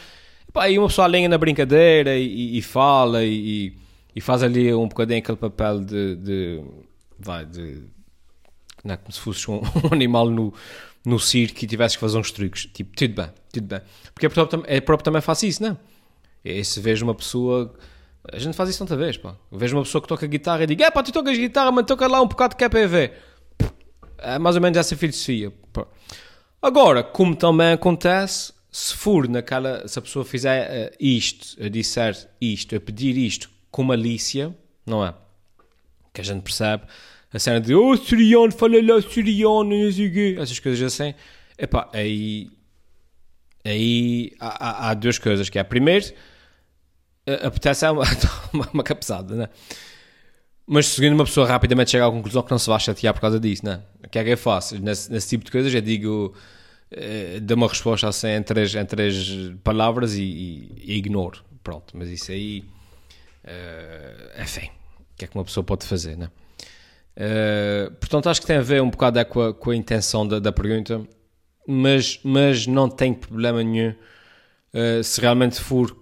Aí 0.54 0.78
uma 0.78 0.88
pessoa 0.88 1.06
alinha 1.06 1.28
na 1.28 1.38
brincadeira 1.38 2.16
e, 2.16 2.58
e 2.58 2.62
fala 2.62 3.24
e, 3.24 3.76
e, 4.14 4.20
faz 4.20 4.42
ali 4.42 4.72
um 4.74 4.88
bocadinho 4.88 5.18
aquele 5.18 5.36
papel 5.36 5.80
de, 5.80 6.16
de 6.16 6.64
vai, 7.18 7.44
de 7.44 7.82
não 8.84 8.94
é 8.94 8.96
como 8.96 9.12
se 9.12 9.20
fosse 9.20 9.50
um, 9.50 9.60
um 9.84 9.92
animal 9.92 10.30
no, 10.30 10.52
no 11.04 11.18
circo 11.18 11.64
e 11.64 11.66
tivesses 11.66 11.96
que 11.96 12.00
fazer 12.00 12.18
uns 12.18 12.30
truques. 12.30 12.66
Tipo, 12.66 12.96
tudo 12.96 13.14
bem, 13.14 13.30
tudo 13.52 13.66
bem. 13.66 13.80
Porque 14.12 14.26
é 14.26 14.28
próprio, 14.28 14.64
é 14.66 14.80
também 15.02 15.22
faz 15.22 15.42
isso, 15.42 15.62
não 15.62 15.78
é? 16.44 16.62
se 16.62 16.80
vejo 16.80 17.04
uma 17.04 17.14
pessoa. 17.14 17.74
A 18.32 18.38
gente 18.38 18.54
faz 18.54 18.70
isso 18.70 18.78
tanta 18.78 18.96
vez, 18.96 19.16
pá. 19.16 19.36
vejo 19.50 19.76
uma 19.76 19.82
pessoa 19.82 20.02
que 20.02 20.08
toca 20.08 20.26
guitarra 20.26 20.64
e 20.64 20.66
digo, 20.66 20.82
é 20.82 20.90
pá, 20.90 21.02
tu 21.02 21.12
tocas 21.12 21.36
guitarra, 21.36 21.70
mas 21.70 21.86
toca 21.86 22.06
lá 22.06 22.20
um 22.20 22.26
bocado 22.26 22.56
de 22.56 22.64
KPV. 22.64 23.12
É 24.18 24.38
mais 24.38 24.56
ou 24.56 24.62
menos 24.62 24.76
essa 24.76 24.96
filosofia. 24.96 25.52
Pá. 25.72 25.86
Agora, 26.60 27.02
como 27.02 27.36
também 27.36 27.72
acontece, 27.72 28.52
se 28.70 28.94
for 28.94 29.28
naquela. 29.28 29.86
Se 29.86 29.98
a 29.98 30.02
pessoa 30.02 30.24
fizer 30.24 30.90
uh, 30.90 30.96
isto, 31.00 31.62
a 31.62 31.68
disser 31.68 32.16
isto, 32.40 32.76
a 32.76 32.80
pedir 32.80 33.16
isto 33.16 33.50
com 33.70 33.82
malícia, 33.82 34.56
não 34.86 35.04
é? 35.04 35.14
Que 36.12 36.20
a 36.20 36.24
gente 36.24 36.42
percebe 36.42 36.84
a 37.32 37.38
cena 37.38 37.60
de 37.60 37.74
oh, 37.74 37.96
Siriano, 37.96 38.52
fala 38.52 38.80
lá 38.82 39.02
Siriano, 39.02 39.88
essas 40.40 40.58
coisas 40.58 40.92
assim. 40.92 41.14
Epá, 41.58 41.88
aí, 41.92 42.50
aí 43.64 44.32
há, 44.40 44.86
há, 44.86 44.90
há 44.90 44.94
duas 44.94 45.18
coisas, 45.18 45.48
que 45.48 45.58
é, 45.58 45.64
primeiro, 45.64 46.06
apetece 47.42 47.84
é 47.84 47.90
uma, 48.52 48.68
uma, 48.72 48.82
capesada, 48.82 49.34
né? 49.34 49.48
Mas 50.66 50.86
segundo 50.86 51.14
uma 51.14 51.24
pessoa 51.24 51.46
rapidamente 51.46 51.90
chega 51.90 52.06
à 52.06 52.10
conclusão 52.10 52.42
que 52.42 52.50
não 52.50 52.58
se 52.58 52.68
vai 52.68 52.78
chatear 52.80 53.14
por 53.14 53.20
causa 53.20 53.40
disso, 53.40 53.64
né? 53.64 53.82
O 54.04 54.08
que 54.08 54.18
é 54.18 54.24
que 54.24 54.30
eu 54.30 54.38
faço? 54.38 54.78
Nesse, 54.80 55.10
nesse 55.10 55.28
tipo 55.28 55.44
de 55.44 55.50
coisas 55.50 55.72
eu 55.72 55.80
digo, 55.80 56.34
eh, 56.90 57.40
dou 57.40 57.56
uma 57.56 57.68
resposta 57.68 58.08
assim 58.08 58.28
em 58.28 58.42
três, 58.42 58.74
em 58.74 58.84
três 58.84 59.52
palavras 59.64 60.14
e, 60.16 60.22
e, 60.22 60.72
e 60.84 60.96
ignoro. 60.96 61.44
Pronto, 61.62 61.96
mas 61.96 62.08
isso 62.08 62.32
aí 62.32 62.64
Uh, 63.48 64.42
enfim, 64.42 64.66
o 64.98 65.16
que 65.16 65.24
é 65.24 65.28
que 65.28 65.34
uma 65.34 65.44
pessoa 65.44 65.64
pode 65.64 65.86
fazer, 65.86 66.16
né? 66.16 66.30
Uh, 67.16 67.90
portanto, 67.92 68.28
acho 68.28 68.40
que 68.40 68.46
tem 68.46 68.56
a 68.56 68.62
ver 68.62 68.82
um 68.82 68.90
bocado 68.90 69.18
é, 69.18 69.24
com, 69.24 69.40
a, 69.40 69.54
com 69.54 69.70
a 69.70 69.76
intenção 69.76 70.26
da, 70.26 70.38
da, 70.38 70.52
pergunta, 70.52 71.00
mas, 71.66 72.20
mas 72.22 72.66
não 72.66 72.88
tem 72.88 73.14
problema 73.14 73.62
nenhum 73.62 73.90
uh, 73.90 75.02
se 75.02 75.20
realmente 75.20 75.60
for, 75.60 75.96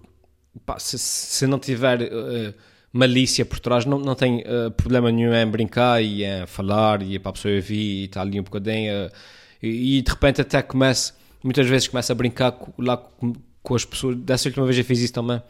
pá, 0.65 0.77
se, 0.77 0.99
se, 0.99 1.47
não 1.47 1.57
tiver 1.57 2.01
uh, 2.01 2.53
malícia 2.91 3.45
por 3.45 3.59
trás, 3.59 3.85
não, 3.85 3.97
não 3.97 4.13
tem 4.13 4.43
problema 4.75 5.11
nenhum 5.11 5.33
em 5.33 5.47
brincar 5.47 6.01
e 6.03 6.23
em 6.23 6.45
falar 6.45 7.01
e 7.01 7.17
para 7.17 7.29
a 7.29 7.33
pessoa 7.33 7.53
ouvir 7.53 8.01
e 8.01 8.05
estar 8.05 8.21
ali 8.21 8.39
um 8.39 8.43
bocadinho 8.43 9.09
e, 9.61 9.97
e, 9.97 10.01
de 10.01 10.11
repente 10.11 10.41
até 10.41 10.61
começa, 10.61 11.13
muitas 11.43 11.67
vezes 11.67 11.87
começa 11.87 12.13
a 12.13 12.15
brincar 12.15 12.57
lá 12.77 12.97
com, 12.97 13.33
com 13.63 13.75
as 13.75 13.85
pessoas. 13.85 14.15
Dessa 14.17 14.49
última 14.49 14.65
vez 14.65 14.77
eu 14.77 14.85
fiz 14.85 14.99
isso 14.99 15.13
também 15.13 15.41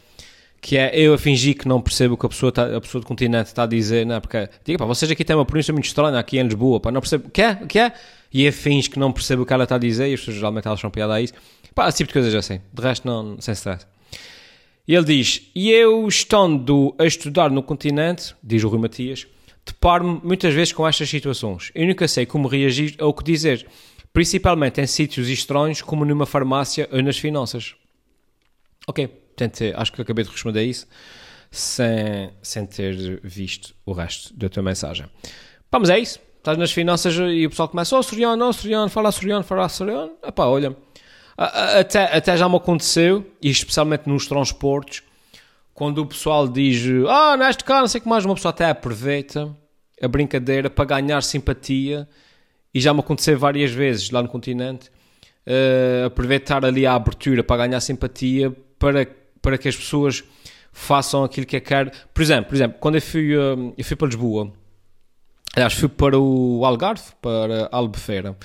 que 0.62 0.78
é 0.78 0.92
eu 0.94 1.14
a 1.14 1.18
fingir 1.18 1.58
que 1.58 1.68
não 1.68 1.80
percebo 1.80 2.16
o 2.16 2.18
que 2.18 2.26
a 2.26 2.30
pessoa, 2.30 2.52
tá, 2.52 2.76
a 2.76 2.82
pessoa 2.82 3.02
do 3.02 3.08
continente 3.08 3.48
está 3.48 3.64
a 3.64 3.68
dizer, 3.68 4.06
não, 4.06 4.16
é? 4.16 4.20
porque, 4.20 4.50
diga, 4.66 4.80
pá, 4.80 4.86
vocês 4.86 5.10
aqui 5.10 5.24
têm 5.24 5.36
uma 5.36 5.46
pronúncia 5.46 5.74
muito 5.74 5.86
estranha 5.86 6.18
aqui 6.18 6.38
em 6.38 6.44
Lisboa, 6.44 6.80
pá, 6.80 6.92
não 6.92 7.00
percebo, 7.00 7.28
o 7.28 7.32
que 7.32 7.42
é, 7.42 7.52
o 7.52 7.68
que 7.68 7.80
é? 7.80 7.94
E 8.34 8.44
eu 8.44 8.52
finge 8.52 8.90
que 8.90 9.00
não 9.00 9.12
percebo 9.12 9.44
o 9.44 9.46
que 9.46 9.54
ela 9.54 9.64
está 9.64 9.76
a 9.76 9.80
dizer, 9.80 10.10
e 10.10 10.14
as 10.14 10.20
pessoas 10.20 10.38
geralmente 10.38 10.68
elas 10.68 10.80
são 10.80 10.90
piada 10.90 11.14
a 11.14 11.22
isso, 11.22 11.34
pá, 11.74 11.88
esse 11.88 11.98
tipo 11.98 12.08
de 12.08 12.14
coisas 12.14 12.34
assim, 12.36 12.60
de 12.74 12.82
resto 12.82 13.08
não, 13.08 13.40
sem 13.40 13.54
stress. 13.54 13.86
E 14.88 14.96
ele 14.96 15.06
diz, 15.06 15.50
e 15.54 15.70
eu 15.70 16.08
estando 16.08 16.96
a 16.98 17.06
estudar 17.06 17.52
no 17.52 17.62
continente, 17.62 18.34
diz 18.44 18.64
o 18.64 18.70
Rui 18.70 18.80
Matias, 18.80 19.28
deparo-me 19.66 20.22
muitas 20.24 20.54
vezes 20.54 20.74
com 20.74 20.88
estas 20.88 21.10
situações, 21.10 21.72
eu 21.76 21.86
nunca 21.86 22.08
sei 22.08 22.26
como 22.26 22.48
reagir 22.48 22.96
ou 23.00 23.10
o 23.10 23.14
que 23.14 23.24
dizer, 23.24 23.68
principalmente 24.14 24.82
em 24.82 24.88
sítios 24.88 25.30
estranhos 25.30 25.82
como 25.82 26.06
numa 26.06 26.26
farmácia 26.26 26.88
ou 26.92 27.02
nas 27.02 27.18
finanças. 27.18 27.76
Ok, 28.88 29.08
tentei, 29.36 29.74
acho 29.76 29.92
que 29.92 30.02
acabei 30.02 30.24
de 30.24 30.32
responder 30.32 30.64
isso 30.64 30.88
sem, 31.52 32.32
sem 32.42 32.66
ter 32.66 33.20
visto 33.24 33.74
o 33.86 33.94
resto 33.94 34.34
da 34.34 34.50
tua 34.50 34.64
mensagem. 34.64 35.06
Vamos, 35.72 35.90
é 35.90 36.00
isso. 36.00 36.20
Estás 36.38 36.58
nas 36.58 36.72
finanças 36.72 37.14
e 37.16 37.46
o 37.46 37.50
pessoal 37.50 37.68
começa, 37.68 37.98
oh, 37.98 38.02
Soriano, 38.02 38.48
oh, 38.48 38.54
Soriano, 38.54 38.90
fala 38.90 39.12
Soriano, 39.12 39.44
fala 39.44 39.68
Soriano. 39.68 40.14
Epá, 40.26 40.46
olha, 40.46 40.76
até, 41.38 42.04
até 42.16 42.38
já 42.38 42.48
me 42.48 42.56
aconteceu, 42.56 43.26
e 43.42 43.50
especialmente 43.50 44.08
nos 44.08 44.28
transportes, 44.28 45.04
quando 45.74 46.00
o 46.00 46.06
pessoal 46.06 46.48
diz, 46.48 46.84
ah, 47.10 47.36
neste 47.38 47.64
caso, 47.64 47.82
não 47.82 47.88
sei 47.88 48.00
o 48.00 48.02
que 48.04 48.10
mais, 48.10 48.24
uma 48.24 48.34
pessoa 48.34 48.52
até 48.52 48.66
aproveita 48.70 49.54
a 50.02 50.08
brincadeira 50.08 50.70
para 50.70 50.86
ganhar 50.86 51.22
simpatia, 51.22 52.08
e 52.78 52.80
já 52.80 52.94
me 52.94 53.00
aconteceu 53.00 53.40
várias 53.40 53.72
vezes 53.72 54.12
lá 54.12 54.22
no 54.22 54.30
continente, 54.30 54.92
uh, 55.48 56.06
aproveitar 56.06 56.64
ali 56.64 56.86
a 56.86 56.94
abertura 56.94 57.44
para 57.44 57.66
ganhar 57.66 57.80
simpatia 57.80 58.56
para 58.78 59.08
para 59.42 59.58
que 59.58 59.68
as 59.68 59.76
pessoas 59.76 60.24
façam 60.72 61.24
aquilo 61.24 61.48
que 61.48 61.56
é 61.56 61.60
caro. 61.60 61.90
Por 62.14 62.22
exemplo, 62.22 62.50
por 62.50 62.56
exemplo 62.56 62.78
quando 62.80 62.96
eu 62.96 63.02
fui, 63.02 63.36
hum, 63.36 63.74
eu 63.76 63.84
fui 63.84 63.96
para 63.96 64.08
Lisboa, 64.10 64.54
aliás, 65.56 65.74
fui 65.74 65.90
para 65.90 66.20
o 66.20 66.64
Algarve, 66.64 67.02
para 67.20 67.68
Albufeira, 67.72 68.38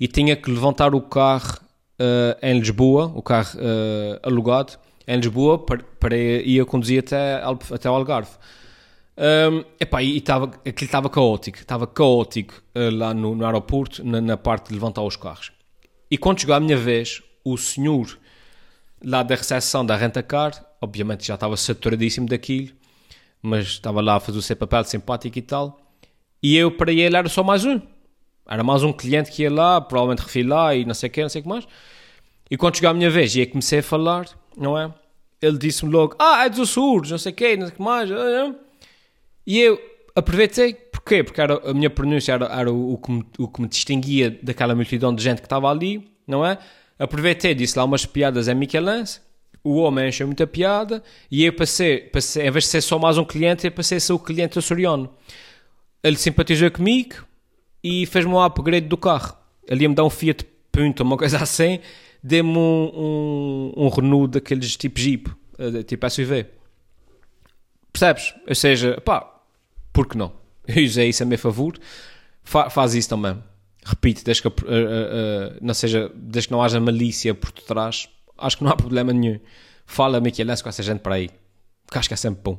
e 0.00 0.08
tinha 0.08 0.34
que 0.34 0.50
levantar 0.50 0.92
o 0.92 1.00
carro 1.00 1.60
uh, 2.00 2.36
em 2.42 2.58
Lisboa, 2.58 3.12
o 3.14 3.22
carro 3.22 3.60
uh, 3.60 4.18
alugado, 4.24 4.72
em 5.06 5.18
Lisboa, 5.18 5.56
para, 5.56 5.84
para 6.00 6.16
ir 6.16 6.60
a 6.60 6.64
conduzir 6.64 6.98
até, 6.98 7.40
até 7.72 7.88
o 7.88 7.94
Algarve. 7.94 8.32
Um, 9.20 9.64
epá, 9.80 10.00
e 10.00 10.20
tava, 10.20 10.46
aquilo 10.46 10.84
estava 10.84 11.10
caótico, 11.10 11.58
estava 11.58 11.88
caótico 11.88 12.62
uh, 12.76 12.94
lá 12.94 13.12
no, 13.12 13.34
no 13.34 13.44
aeroporto, 13.44 14.04
na, 14.04 14.20
na, 14.20 14.36
parte 14.36 14.68
de 14.68 14.74
levantar 14.74 15.02
os 15.02 15.16
carros. 15.16 15.50
E 16.08 16.16
quando 16.16 16.40
chegou 16.40 16.54
a 16.54 16.60
minha 16.60 16.76
vez, 16.76 17.20
o 17.44 17.56
senhor 17.56 18.16
lá 19.04 19.24
da 19.24 19.34
recepção 19.34 19.84
da 19.84 19.96
renta-car, 19.96 20.64
obviamente 20.80 21.26
já 21.26 21.34
estava 21.34 21.56
saturadíssimo 21.56 22.28
daquilo, 22.28 22.70
mas 23.42 23.66
estava 23.66 24.00
lá 24.00 24.16
a 24.16 24.20
fazer 24.20 24.38
o 24.38 24.42
seu 24.42 24.54
papel 24.54 24.84
simpático 24.84 25.36
e 25.36 25.42
tal. 25.42 25.80
E 26.40 26.56
eu, 26.56 26.70
para 26.70 26.92
ele, 26.92 27.16
era 27.16 27.28
só 27.28 27.42
mais 27.42 27.64
um. 27.64 27.80
Era 28.48 28.62
mais 28.62 28.84
um 28.84 28.92
cliente 28.92 29.32
que 29.32 29.42
ia 29.42 29.50
lá, 29.50 29.80
provavelmente 29.80 30.22
refilar 30.22 30.76
e 30.76 30.84
não 30.84 30.94
sei 30.94 31.08
o 31.08 31.12
que, 31.12 31.22
não 31.22 31.28
sei 31.28 31.40
o 31.40 31.42
que 31.42 31.48
mais. 31.48 31.66
E 32.48 32.56
quando 32.56 32.76
chegou 32.76 32.90
a 32.90 32.94
minha 32.94 33.10
vez 33.10 33.34
e 33.34 33.40
eu 33.40 33.48
comecei 33.48 33.80
a 33.80 33.82
falar, 33.82 34.26
não 34.56 34.78
é? 34.78 34.94
Ele 35.42 35.58
disse-me 35.58 35.90
logo, 35.90 36.14
ah, 36.20 36.44
é 36.44 36.48
dos 36.48 36.60
Açores, 36.60 37.10
não 37.10 37.18
sei 37.18 37.32
o 37.32 37.34
que, 37.34 37.56
não 37.56 37.66
sei 37.66 37.74
o 37.74 37.76
que 37.76 37.82
mais. 37.82 38.10
E 39.48 39.60
eu 39.60 39.80
aproveitei, 40.14 40.74
porquê? 40.74 41.24
Porque 41.24 41.40
era, 41.40 41.70
a 41.70 41.72
minha 41.72 41.88
pronúncia 41.88 42.34
era, 42.34 42.44
era 42.48 42.70
o, 42.70 42.92
o, 42.92 42.98
que 42.98 43.10
me, 43.10 43.24
o 43.38 43.48
que 43.48 43.62
me 43.62 43.66
distinguia 43.66 44.38
daquela 44.42 44.74
multidão 44.74 45.14
de 45.14 45.22
gente 45.22 45.38
que 45.38 45.46
estava 45.46 45.70
ali, 45.70 46.06
não 46.26 46.44
é? 46.44 46.58
Aproveitei, 46.98 47.54
disse 47.54 47.78
lá 47.78 47.84
umas 47.86 48.04
piadas 48.04 48.46
em 48.46 48.54
Michelance, 48.54 49.22
o 49.64 49.76
homem 49.76 50.06
encheu 50.06 50.26
muita 50.26 50.46
piada 50.46 51.02
e 51.30 51.46
eu 51.46 51.52
passei, 51.54 52.00
passei, 52.00 52.46
em 52.46 52.50
vez 52.50 52.64
de 52.64 52.70
ser 52.70 52.82
só 52.82 52.98
mais 52.98 53.16
um 53.16 53.24
cliente, 53.24 53.66
eu 53.66 53.72
passei 53.72 53.96
a 53.96 54.00
ser 54.02 54.12
o 54.12 54.18
cliente 54.18 54.58
Açoriano. 54.58 55.08
Ele 56.02 56.18
simpatizou 56.18 56.70
comigo 56.70 57.14
e 57.82 58.04
fez-me 58.04 58.30
um 58.30 58.42
upgrade 58.42 58.86
do 58.86 58.98
carro. 58.98 59.34
Ele 59.66 59.84
ia-me 59.84 59.94
dar 59.94 60.04
um 60.04 60.10
Fiat 60.10 60.46
Punto, 60.70 61.02
uma 61.02 61.16
coisa 61.16 61.38
assim, 61.42 61.80
deu-me 62.22 62.50
um, 62.50 62.92
um, 62.94 63.72
um, 63.78 63.88
Renault 63.88 64.30
daqueles 64.32 64.76
tipo 64.76 65.00
Jeep, 65.00 65.30
eh, 65.58 65.82
tipo 65.84 66.10
SUV. 66.10 66.44
Percebes? 67.90 68.34
Ou 68.46 68.54
seja, 68.54 69.00
pá, 69.00 69.37
por 69.98 70.06
que 70.06 70.16
não? 70.16 70.30
Eu 70.64 70.84
usei 70.84 71.08
isso 71.08 71.24
a 71.24 71.26
meu 71.26 71.36
favor. 71.36 71.76
Fa 72.44 72.70
faz 72.70 72.94
isso 72.94 73.08
também 73.08 73.36
repito, 73.84 74.22
desde 74.22 74.42
que, 74.42 74.48
uh, 74.48 74.52
uh, 74.52 75.56
não 75.60 75.72
seja, 75.74 76.12
desde 76.14 76.48
que 76.48 76.52
não 76.52 76.62
haja 76.62 76.78
malícia 76.78 77.34
por 77.34 77.50
trás, 77.50 78.08
acho 78.36 78.58
que 78.58 78.64
não 78.64 78.70
há 78.70 78.76
problema 78.76 79.12
nenhum. 79.12 79.40
Fala 79.86 80.20
Michelense 80.20 80.62
com 80.62 80.68
essa 80.68 80.82
gente 80.82 81.00
para 81.00 81.14
aí, 81.14 81.30
que 81.90 81.98
acho 81.98 82.06
que 82.06 82.14
é 82.14 82.16
sempre 82.16 82.42
bom. 82.44 82.58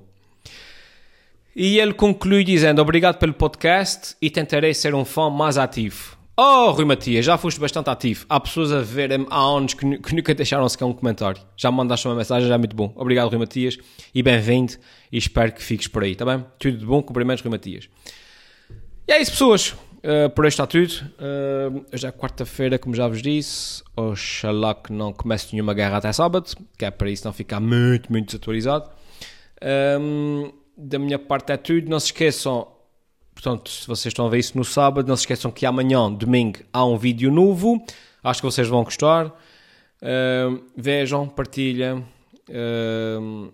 E 1.56 1.80
ele 1.80 1.93
conclui 1.93 2.43
dizendo: 2.43 2.82
Obrigado 2.82 3.19
pelo 3.19 3.34
podcast 3.34 4.15
e 4.21 4.30
tentarei 4.30 4.73
ser 4.73 4.95
um 4.95 5.06
fã 5.06 5.30
mais 5.30 5.58
ativo. 5.58 6.17
Oh, 6.41 6.71
Rui 6.71 6.86
Matias, 6.86 7.25
já 7.25 7.38
foste 7.38 7.60
bastante 7.60 7.89
ativo. 7.89 8.25
Há 8.30 8.39
pessoas 8.39 8.71
a 8.71 8.80
verem 8.80 9.28
há 9.30 9.41
anos 9.41 9.73
que, 9.73 9.97
que 9.97 10.15
nunca 10.15 10.34
deixaram 10.34 10.69
sequer 10.69 10.86
um 10.86 10.93
comentário. 10.93 11.41
Já 11.58 11.69
me 11.69 11.75
mandaste 11.75 12.08
uma 12.08 12.15
mensagem, 12.15 12.47
já 12.47 12.56
é 12.56 12.58
muito 12.58 12.73
bom. 12.73 12.93
Obrigado, 12.95 13.28
Rui 13.28 13.39
Matias, 13.39 13.78
e 14.15 14.23
bem-vindo. 14.23 14.71
E 15.12 15.17
espero 15.17 15.52
que 15.52 15.62
fiques 15.62 15.89
por 15.89 16.02
aí, 16.02 16.15
tá 16.15 16.23
bem? 16.23 16.45
Tudo 16.58 16.78
de 16.78 16.86
bom, 16.86 17.04
cumprimentos, 17.04 17.43
Rui 17.43 17.52
Matias. 17.52 17.89
E 19.06 19.12
é 19.12 19.21
isso, 19.21 19.32
pessoas. 19.32 19.71
Uh, 19.97 20.30
por 20.34 20.45
hoje 20.45 20.54
está 20.54 20.65
tudo. 20.65 20.93
Uh, 21.19 21.86
hoje 21.93 22.08
é 22.08 22.12
quarta-feira, 22.13 22.80
como 22.80 22.95
já 22.95 23.06
vos 23.06 23.21
disse. 23.21 23.84
Oxalá 23.93 24.75
que 24.75 24.93
não 24.93 25.12
comece 25.12 25.49
nenhuma 25.52 25.73
guerra 25.73 25.97
até 25.97 26.13
sábado, 26.13 26.49
que 26.78 26.86
é 26.86 26.89
para 26.89 27.10
isso 27.10 27.25
não 27.25 27.34
ficar 27.34 27.60
muito, 27.60 28.10
muito 28.10 28.28
desatualizado. 28.28 28.89
Um, 29.62 30.45
ehm, 30.45 30.52
da 30.78 30.99
minha 30.99 31.19
parte 31.19 31.52
é 31.52 31.58
tudo. 31.58 31.89
Não 31.89 31.99
se 31.99 32.06
esqueçam, 32.06 32.65
portanto, 33.41 33.69
se 33.69 33.88
vocês 33.88 34.12
estão 34.12 34.28
a 34.28 34.30
ver 34.30 34.39
isso 34.39 34.58
no 34.58 34.65
sábado, 34.65 35.08
não 35.08 35.15
se 35.15 35.21
esqueçam 35.21 35.49
que 35.49 35.65
amanhã, 35.65 36.12
domingo, 36.12 36.60
há 36.73 36.86
um 36.86 36.97
vídeo 36.97 37.32
novo. 37.32 37.82
Acho 38.21 38.41
que 38.41 38.45
vocês 38.45 38.67
vão 38.67 38.84
gostar. 38.84 39.28
Uh, 39.28 40.62
vejam, 40.75 41.28
partilhem. 41.28 42.06
Uh, 42.49 43.52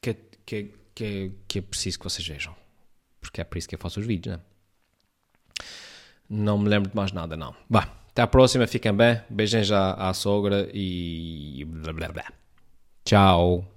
que, 0.00 0.14
que, 0.44 0.74
que, 0.94 1.32
que 1.46 1.58
é 1.58 1.62
preciso 1.62 1.98
que 1.98 2.04
vocês 2.04 2.26
vejam. 2.26 2.54
Porque 3.20 3.40
é 3.40 3.44
por 3.44 3.56
isso 3.58 3.68
que 3.68 3.76
eu 3.76 3.78
faço 3.78 4.00
os 4.00 4.06
vídeos, 4.06 4.36
né? 4.36 4.42
Não 6.28 6.58
me 6.58 6.68
lembro 6.68 6.90
de 6.90 6.96
mais 6.96 7.12
nada, 7.12 7.36
não. 7.36 7.54
Bah, 7.70 7.88
até 8.10 8.22
a 8.22 8.26
próxima, 8.26 8.66
fiquem 8.66 8.92
bem. 8.92 9.20
Beijem 9.30 9.62
já 9.62 9.92
à 9.92 10.12
sogra 10.12 10.68
e. 10.74 11.64
Blá, 11.64 11.92
blá, 11.92 12.08
blá. 12.08 12.32
Tchau. 13.04 13.75